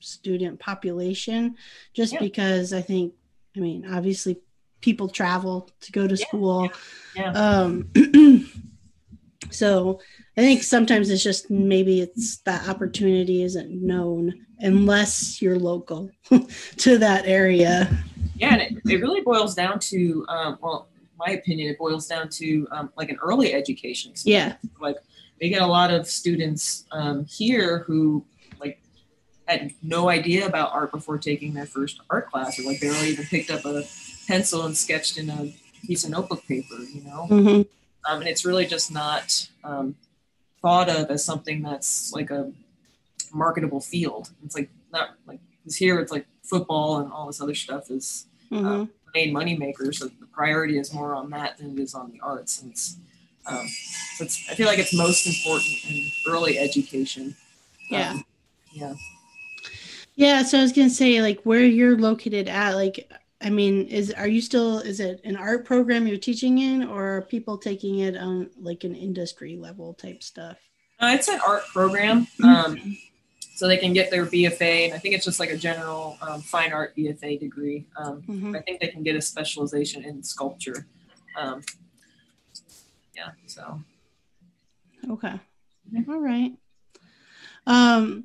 [0.00, 1.56] student population,
[1.92, 2.20] just Yeah.
[2.20, 3.12] because I think,
[3.56, 4.38] I mean, obviously
[4.80, 6.70] people travel to go to Yeah, school.
[7.14, 7.32] Yeah.
[7.32, 7.90] Um,
[9.50, 10.00] so
[10.36, 16.10] I think sometimes it's just maybe it's that opportunity isn't known unless you're local
[16.78, 17.88] to that area.
[18.36, 20.88] Yeah, and it, it really boils down to, um, well,
[21.18, 24.12] my opinion, it boils down to um, like an early education.
[24.24, 24.56] Yeah.
[24.80, 24.96] Like
[25.40, 28.24] we get a lot of students um, here who
[28.60, 28.80] like
[29.46, 33.24] had no idea about art before taking their first art class, or like barely even
[33.26, 33.84] picked up a
[34.26, 35.54] pencil and sketched in a
[35.86, 37.26] piece of notebook paper, you know.
[37.26, 37.62] hmm
[38.08, 39.96] Um, and it's really just not um,
[40.62, 42.52] thought of as something that's like a
[43.32, 44.30] marketable field.
[44.44, 48.26] It's like not like because here it's like football and all this other stuff is
[48.48, 49.92] hmm uh, main money maker.
[49.92, 52.60] So the priority is more on that than it is on the arts.
[52.60, 52.96] And it's,
[53.46, 53.66] um,
[54.16, 57.34] so it's, I feel like it's most important in early education.
[57.90, 58.10] Yeah.
[58.10, 58.24] Um,
[58.72, 58.94] yeah.
[60.14, 60.42] Yeah.
[60.42, 63.10] So I was gonna say, like, where you're located at, like,
[63.40, 64.78] I mean, is are you still?
[64.78, 68.84] Is it an art program you're teaching in, or are people taking it on like
[68.84, 70.56] an industry level type stuff?
[70.98, 72.26] Uh, it's an art program.
[72.42, 72.96] Um,
[73.56, 76.42] so they can get their BFA, and I think it's just like a general um,
[76.42, 77.86] fine art BFA degree.
[77.96, 80.86] Um, hmm I think they can get a specialization in sculpture.
[81.38, 81.62] Um,
[83.14, 83.80] yeah, so
[85.08, 85.40] Okay.
[85.90, 86.08] Mhm.
[86.08, 86.52] All right.
[87.66, 88.24] Um,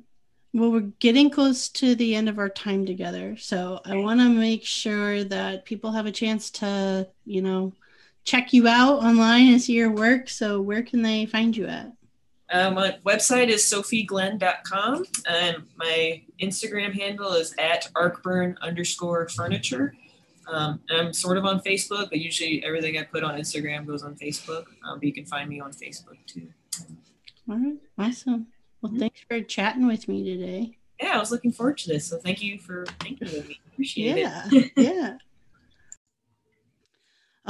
[0.52, 4.28] well, we're getting close to the end of our time together, so I want to
[4.28, 7.72] make sure that people have a chance to, you know,
[8.24, 10.28] check you out online and see your work.
[10.28, 11.90] So, where can they find you at?
[12.52, 19.94] Uh, my website is sophieglenn.com and my Instagram handle is at arcburn underscore furniture.
[20.48, 24.02] Um, and I'm sort of on Facebook, but usually everything I put on Instagram goes
[24.02, 24.64] on Facebook.
[24.84, 26.48] Um, but you can find me on Facebook too.
[27.48, 27.76] All right.
[27.98, 28.48] Awesome.
[28.80, 28.98] Well, Mhm.
[28.98, 30.76] thanks for chatting with me today.
[31.00, 32.06] Yeah, I was looking forward to this.
[32.06, 33.60] So thank you for thinking of me.
[33.72, 34.48] Appreciate Yeah.
[34.52, 34.72] it.
[34.76, 35.16] yeah.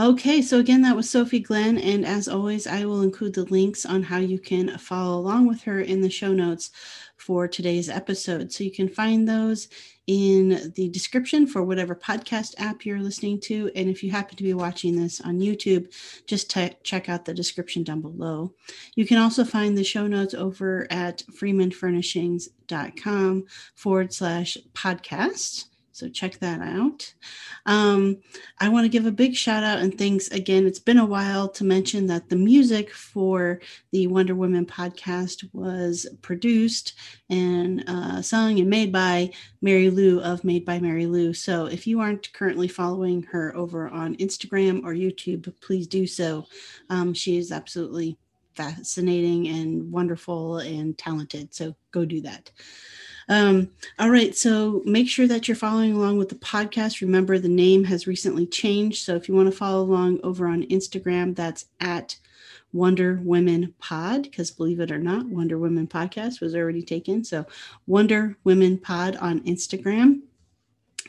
[0.02, 1.78] Okay, so again, that was Sophie Glenn.
[1.78, 5.62] And as always, I will include the links on how you can follow along with
[5.62, 6.72] her in the show notes
[7.16, 8.50] for today's episode.
[8.50, 9.68] So you can find those
[10.08, 13.70] in the description for whatever podcast app you're listening to.
[13.76, 15.94] And if you happen to be watching this on YouTube,
[16.26, 18.54] just te- check out the description down below.
[18.96, 23.44] You can also find the show notes over at freemanfurnishings.com
[23.76, 25.66] forward slash podcast.
[25.92, 27.12] So check that out.
[27.66, 28.18] Um,
[28.58, 30.66] I want to give a big shout out and thanks again.
[30.66, 33.60] It's been a while to mention that the music for
[33.92, 36.94] the Wonder Women podcast was produced
[37.30, 39.30] and uh, sung and made by
[39.60, 41.32] Mary Lou of Made by Mary Lou.
[41.32, 46.46] So if you aren't currently following her over on Instagram or YouTube, please do so.
[46.90, 48.16] Um, she is absolutely
[48.54, 51.54] fascinating and wonderful and talented.
[51.54, 52.50] So go do that.
[53.28, 57.00] Um, all right, so make sure that you're following along with the podcast.
[57.00, 59.04] Remember, the name has recently changed.
[59.04, 62.16] So if you want to follow along over on Instagram, that's at
[62.72, 67.22] Wonder Women Pod, because believe it or not, Wonder Women Podcast was already taken.
[67.22, 67.46] So
[67.86, 70.22] Wonder Women Pod on Instagram.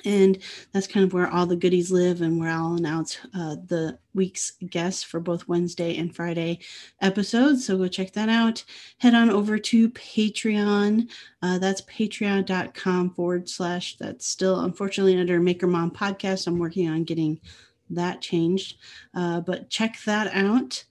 [0.05, 0.37] And
[0.71, 4.51] that's kind of where all the goodies live and where I'll announce uh, the week's
[4.69, 6.59] guests for both Wednesday and Friday
[7.01, 7.65] episodes.
[7.65, 8.63] So go check that out.
[8.99, 11.09] Head on over to Patreon.
[11.41, 13.97] Uh, that's patreon.com forward slash.
[13.97, 16.47] That's still unfortunately under Maker Mom Podcast.
[16.47, 17.39] I'm working on getting
[17.89, 18.77] that changed.
[19.13, 20.83] Uh, but check that out.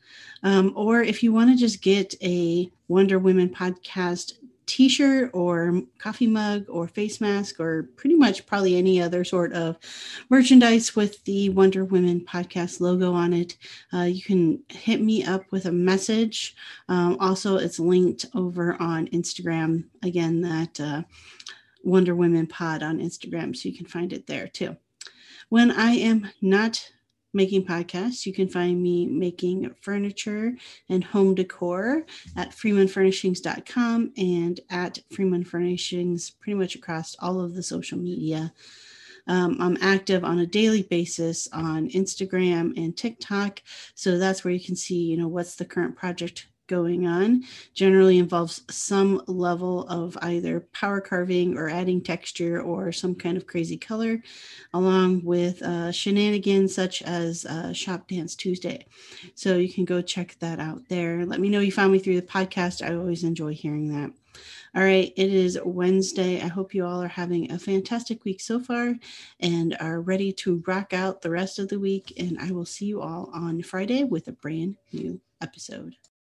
[0.42, 4.34] Um, or if you want to just get a Wonder Women podcast
[4.72, 9.76] t-shirt or coffee mug or face mask or pretty much probably any other sort of
[10.30, 13.58] merchandise with the wonder women podcast logo on it.
[13.92, 16.56] Uh, you can hit me up with a message.
[16.88, 19.84] Um, also it's linked over on instagram.
[20.02, 21.02] Again that uh,
[21.84, 24.74] wonder women pod on instagram so you can find it there too.
[25.50, 26.82] When i am not
[27.32, 28.26] making podcasts.
[28.26, 30.54] You can find me making furniture
[30.88, 32.04] and home decor
[32.36, 38.52] at freemanfurnishings.com and at Freeman Furnishings pretty much across all of the social media.
[39.26, 43.62] Um, I'm active on a daily basis on Instagram and TikTok.
[43.94, 47.42] So that's where you can see, you know, what's the current project going on
[47.74, 53.46] generally involves some level of either power carving or adding texture or some kind of
[53.46, 54.22] crazy color,
[54.74, 58.86] along with uh, shenanigans such as uh, Shop Dance Tuesday.
[59.34, 61.26] So you can go check that out there.
[61.26, 62.86] Let me know you found me through the podcast.
[62.86, 64.12] I always enjoy hearing that.
[64.74, 66.40] All right, it is Wednesday.
[66.40, 68.94] I hope you all are having a fantastic week so far
[69.40, 72.14] and are ready to rock out the rest of the week.
[72.18, 75.96] And I will see you all on Friday with a brand new episode.